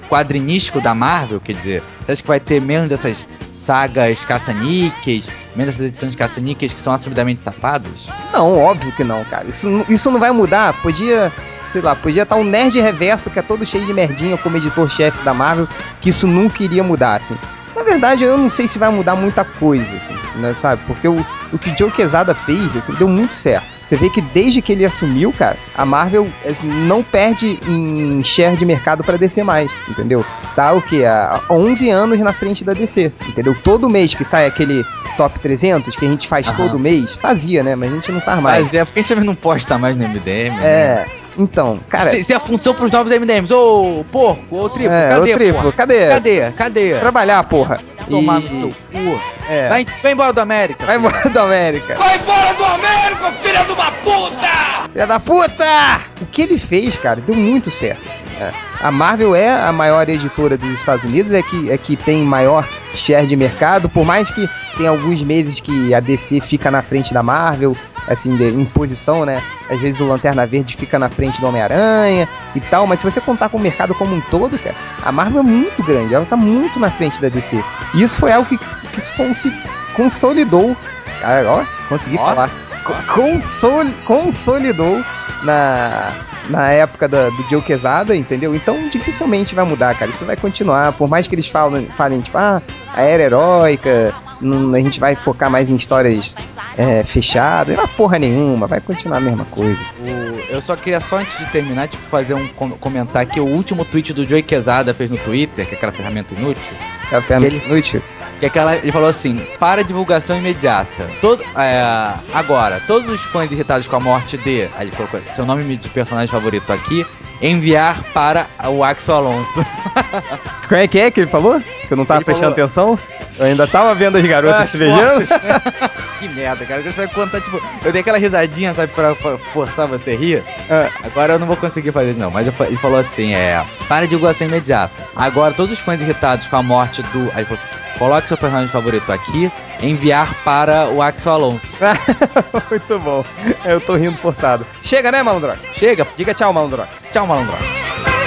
quadrinístico 0.09 0.81
da 0.81 0.94
Marvel? 0.94 1.40
Quer 1.40 1.55
dizer, 1.55 1.83
você 2.05 2.12
acha 2.12 2.23
que 2.23 2.29
vai 2.29 2.40
ter 2.40 2.61
menos 2.61 2.88
dessas 2.88 3.27
sagas 3.51 4.25
caça-níqueis, 4.25 5.31
menos 5.55 5.75
dessas 5.75 5.88
edições 5.88 6.14
caça-níqueis 6.14 6.73
que 6.73 6.81
são 6.81 6.92
assumidamente 6.92 7.40
safadas? 7.42 8.11
Não, 8.33 8.59
óbvio 8.59 8.92
que 8.92 9.05
não, 9.05 9.25
cara. 9.25 9.47
Isso, 9.49 9.68
isso 9.88 10.11
não 10.11 10.18
vai 10.18 10.31
mudar. 10.31 10.75
Podia, 10.83 11.33
sei 11.68 11.81
lá, 11.81 11.94
podia 11.94 12.23
estar 12.23 12.37
um 12.37 12.44
nerd 12.44 12.81
reverso 12.81 13.31
que 13.31 13.38
é 13.38 13.42
todo 13.42 13.64
cheio 13.66 13.87
de 13.87 13.92
merdinha 13.92 14.37
como 14.38 14.57
editor-chefe 14.57 15.23
da 15.25 15.35
Marvel, 15.35 15.68
que 16.01 16.11
isso 16.11 16.27
nunca 16.27 16.62
iria 16.62 16.83
mudar, 16.83 17.16
assim. 17.16 17.37
Na 17.77 17.83
verdade, 17.85 18.25
eu 18.25 18.37
não 18.37 18.49
sei 18.49 18.66
se 18.66 18.79
vai 18.79 18.90
mudar 18.90 19.14
muita 19.14 19.44
coisa, 19.44 19.87
assim, 19.97 20.14
né, 20.40 20.53
sabe? 20.55 20.83
Porque 20.87 21.07
o, 21.07 21.25
o 21.53 21.59
que 21.59 21.71
o 21.71 21.79
Joe 21.79 21.90
Quesada 21.90 22.35
fez, 22.35 22.77
assim, 22.77 22.92
deu 22.94 23.07
muito 23.07 23.35
certo. 23.35 23.77
Você 23.88 23.96
vê 23.96 24.11
que 24.11 24.20
desde 24.20 24.61
que 24.61 24.70
ele 24.72 24.85
assumiu, 24.85 25.33
cara, 25.33 25.57
a 25.74 25.85
Marvel 25.87 26.29
assim, 26.46 26.68
não 26.68 27.03
perde 27.03 27.59
em 27.66 28.22
share 28.22 28.55
de 28.55 28.66
mercado 28.66 29.03
pra 29.03 29.16
DC 29.16 29.42
mais, 29.42 29.70
entendeu? 29.88 30.22
Tá 30.55 30.74
o 30.74 30.83
quê? 30.83 31.05
Há 31.07 31.40
11 31.48 31.88
anos 31.88 32.20
na 32.20 32.35
frente 32.35 32.64
da 32.64 32.74
DC, 32.74 33.11
entendeu? 33.27 33.57
Todo 33.64 33.88
mês 33.88 34.12
que 34.12 34.24
sai 34.24 34.46
aquele 34.46 34.85
top 35.16 35.40
300 35.40 35.96
que 35.96 36.05
a 36.05 36.09
gente 36.09 36.29
faz 36.29 36.48
Aham. 36.48 36.57
todo 36.57 36.79
mês, 36.79 37.14
fazia, 37.14 37.62
né? 37.62 37.74
Mas 37.74 37.90
a 37.90 37.94
gente 37.94 38.12
não 38.12 38.20
faz 38.20 38.42
mais. 38.42 38.62
Mas 38.64 38.74
é 38.74 38.85
porque 38.85 38.98
a 38.98 39.03
gente 39.03 39.09
também 39.09 39.24
não 39.24 39.35
posta 39.35 39.79
mais 39.79 39.96
no 39.96 40.07
MDM. 40.07 40.55
né? 40.57 41.07
É, 41.38 41.42
então, 41.42 41.79
cara. 41.88 42.11
se, 42.11 42.24
se 42.24 42.35
a 42.35 42.40
função 42.40 42.74
pros 42.74 42.90
novos 42.90 43.12
MDMs, 43.12 43.53
ô 43.53 44.05
porco, 44.11 44.57
ô 44.59 44.68
triplo, 44.68 44.92
é, 44.92 45.09
cadê, 45.09 45.33
ô, 45.33 45.37
triplo, 45.37 45.61
porra? 45.62 45.72
cadê? 45.72 46.09
Cadê? 46.09 46.51
Cadê? 46.53 46.98
Trabalhar, 46.98 47.44
porra. 47.44 47.81
Tomar 48.11 48.40
E- 48.40 48.44
no 48.44 48.48
seu 48.48 48.68
cu. 48.68 49.20
É. 49.48 49.68
Vai, 49.68 49.87
vai 50.03 50.12
embora 50.12 50.33
do 50.33 50.40
América. 50.40 50.85
Vai 50.87 50.96
filho. 50.98 51.09
embora 51.09 51.31
da 51.31 51.42
América. 51.42 51.94
Vai 51.94 52.16
embora 52.18 52.55
do 52.55 52.64
América, 52.64 53.33
filha 53.42 53.64
de 53.64 53.72
uma 53.72 53.90
puta! 53.92 54.88
Filha 54.92 55.07
da 55.07 55.20
puta! 55.20 56.01
O 56.20 56.27
que 56.27 56.42
ele 56.42 56.59
fez, 56.59 56.96
cara, 56.96 57.20
deu 57.20 57.35
muito 57.35 57.70
certo. 57.70 58.01
assim, 58.09 58.24
né? 58.38 58.53
A 58.81 58.90
Marvel 58.90 59.35
é 59.35 59.48
a 59.51 59.72
maior 59.72 60.09
editora 60.09 60.57
dos 60.57 60.70
Estados 60.79 61.05
Unidos, 61.05 61.33
é 61.33 61.42
que, 61.42 61.70
é 61.70 61.77
que 61.79 61.96
tem 61.96 62.22
maior 62.22 62.66
share 62.94 63.27
de 63.27 63.37
mercado, 63.37 63.88
por 63.88 64.05
mais 64.05 64.31
que 64.31 64.48
tem 64.77 64.87
alguns 64.87 65.22
meses 65.22 65.61
que 65.61 65.92
a 65.94 66.01
DC 66.01 66.40
fica 66.40 66.70
na 66.70 66.81
frente 66.83 67.12
da 67.12 67.22
Marvel, 67.22 67.77
assim, 68.09 68.37
de- 68.37 68.49
em 68.49 68.64
posição, 68.64 69.25
né? 69.25 69.42
Às 69.68 69.79
vezes 69.81 70.01
o 70.01 70.07
Lanterna 70.07 70.47
Verde 70.47 70.77
fica 70.77 70.99
na 70.99 71.09
frente 71.09 71.40
do 71.40 71.47
Homem-Aranha 71.47 72.29
e 72.55 72.61
tal, 72.61 72.87
mas 72.87 73.01
se 73.01 73.05
você 73.11 73.21
contar 73.21 73.49
com 73.51 73.59
o 73.59 73.61
mercado 73.61 73.94
como 73.94 74.14
um 74.14 74.21
todo, 74.21 74.59
cara, 74.59 74.75
a 75.05 75.12
Marvel 75.12 75.40
é 75.40 75.44
muito 75.44 75.83
grande, 75.83 76.14
ela 76.14 76.25
tá 76.25 76.37
muito 76.37 76.81
na 76.81 76.90
frente 76.90 77.21
da 77.21 77.29
DC. 77.29 77.62
E 77.94 78.03
isso 78.03 78.16
foi 78.18 78.33
algo 78.33 78.49
que, 78.49 78.57
que 78.57 79.01
se 79.01 79.12
consi- 79.12 79.53
consolidou. 79.94 80.77
Cara, 81.21 81.51
ó, 81.51 81.64
consegui 81.88 82.16
Ó. 82.18 82.27
falar. 82.27 82.51
Co- 82.85 82.94
Consol, 83.14 83.85
consolidou 84.07 85.05
na, 85.42 86.12
na 86.49 86.71
época 86.71 87.07
da- 87.09 87.29
do 87.31 87.44
Joe 87.51 87.61
Quesada, 87.62 88.14
entendeu? 88.16 88.55
Então 88.55 88.88
dificilmente 88.88 89.55
vai 89.55 89.64
mudar, 89.64 89.94
cara. 89.94 90.11
Isso 90.11 90.25
vai 90.25 90.37
continuar. 90.37 90.92
Por 90.92 91.09
mais 91.09 91.27
que 91.29 91.35
eles 91.35 91.49
falem, 91.49 91.87
falem 91.97 92.21
tipo, 92.21 92.38
ah, 92.38 92.62
a 92.94 93.03
era 93.03 93.23
heróica, 93.25 94.14
não- 94.40 94.74
a 94.74 94.81
gente 94.81 94.98
vai 95.01 95.14
focar 95.16 95.51
mais 95.51 95.68
em 95.70 95.77
histórias 95.77 96.35
é, 96.77 97.03
fechadas. 97.05 97.77
Não 97.77 97.85
é 97.85 97.87
porra 97.87 98.18
nenhuma, 98.18 98.66
vai 98.66 98.81
continuar 98.81 99.16
a 99.18 99.20
mesma 99.20 99.44
coisa. 99.44 99.85
O- 100.01 100.53
eu 100.55 100.61
só 100.61 100.77
queria 100.77 101.01
só 101.01 101.18
antes 101.18 101.38
de 101.38 101.46
terminar, 101.46 101.88
tipo, 101.88 102.03
fazer 102.05 102.35
um 102.35 102.46
com- 102.48 102.70
comentar 102.70 103.27
que 103.27 103.40
o 103.40 103.44
último 103.46 103.85
tweet 103.85 104.12
do 104.12 104.29
Joey 104.29 104.42
Quesada 104.42 104.94
fez 104.94 105.11
no 105.11 105.16
Twitter, 105.18 105.66
que 105.66 105.74
é 105.74 105.77
aquela 105.77 105.92
ferramenta 105.92 106.35
inútil, 106.35 106.77
Café 107.11 107.37
Ele- 107.37 107.62
inútil. 107.66 108.01
que 108.38 108.44
é 108.46 108.48
aquela, 108.48 108.77
ele 108.77 108.92
falou 108.92 109.09
assim, 109.09 109.44
para 109.59 109.83
divulgação 109.83 110.37
imediata. 110.38 111.09
Todo, 111.20 111.42
é, 111.57 112.12
agora, 112.33 112.81
todos 112.87 113.11
os 113.11 113.22
fãs 113.22 113.51
irritados 113.51 113.88
com 113.88 113.96
a 113.96 114.01
morte 114.01 114.38
de, 114.38 114.68
aí 114.77 114.87
ele 114.87 114.92
colocou 114.92 115.20
seu 115.35 115.44
nome 115.44 115.77
de 115.77 115.88
personagem 115.88 116.29
favorito 116.29 116.72
aqui, 116.72 117.05
enviar 117.42 118.01
para 118.14 118.46
o 118.68 118.85
Axel 118.85 119.16
Alonso. 119.16 119.51
Como 120.68 120.81
é 120.81 120.87
que 120.87 120.98
é 120.98 121.11
que 121.11 121.20
ele 121.20 121.31
falou? 121.31 121.61
Que 121.61 121.92
eu 121.92 121.96
não 121.96 122.05
tava 122.05 122.18
Ele 122.18 122.24
prestando 122.27 122.55
falou- 122.55 122.66
atenção? 122.66 122.98
Eu 123.38 123.46
ainda 123.46 123.66
tava 123.66 123.94
vendo 123.94 124.16
as 124.16 124.24
garotas 124.24 124.62
As 124.62 124.70
se 124.70 124.78
beijando? 124.78 125.20
né? 125.20 125.62
que 126.18 126.28
merda, 126.28 126.64
cara. 126.64 126.82
Você 126.82 127.06
vai 127.06 127.08
contar, 127.08 127.40
tipo, 127.40 127.60
eu 127.84 127.92
dei 127.92 128.00
aquela 128.00 128.18
risadinha, 128.18 128.72
sabe, 128.74 128.92
pra 128.92 129.14
forçar 129.52 129.86
você 129.86 130.12
a 130.12 130.16
rir. 130.16 130.42
Ah. 130.70 130.88
Agora 131.04 131.34
eu 131.34 131.38
não 131.38 131.46
vou 131.46 131.56
conseguir 131.56 131.92
fazer, 131.92 132.14
não. 132.14 132.30
Mas 132.30 132.46
ele 132.46 132.76
falou 132.76 132.98
assim: 132.98 133.34
é. 133.34 133.64
Para 133.88 134.06
divulgação 134.06 134.46
imediata. 134.46 134.92
Agora, 135.14 135.52
todos 135.54 135.72
os 135.74 135.80
fãs 135.80 136.00
irritados 136.00 136.48
com 136.48 136.56
a 136.56 136.62
morte 136.62 137.02
do. 137.02 137.30
Aí 137.32 137.38
ele 137.38 137.44
falou 137.46 137.58
assim, 137.62 137.98
coloque 137.98 138.28
seu 138.28 138.36
personagem 138.36 138.68
favorito 138.68 139.12
aqui, 139.12 139.50
enviar 139.82 140.32
para 140.44 140.88
o 140.88 141.02
Axel 141.02 141.32
Alonso. 141.32 141.76
Muito 142.70 142.98
bom. 142.98 143.24
Eu 143.64 143.80
tô 143.80 143.96
rindo 143.96 144.16
forçado. 144.18 144.66
Chega, 144.82 145.10
né, 145.12 145.22
Malandrox? 145.22 145.58
Chega, 145.72 146.06
Diga 146.16 146.34
tchau, 146.34 146.52
Malandrox. 146.52 147.04
tchau, 147.12 147.26
malandrox. 147.26 148.17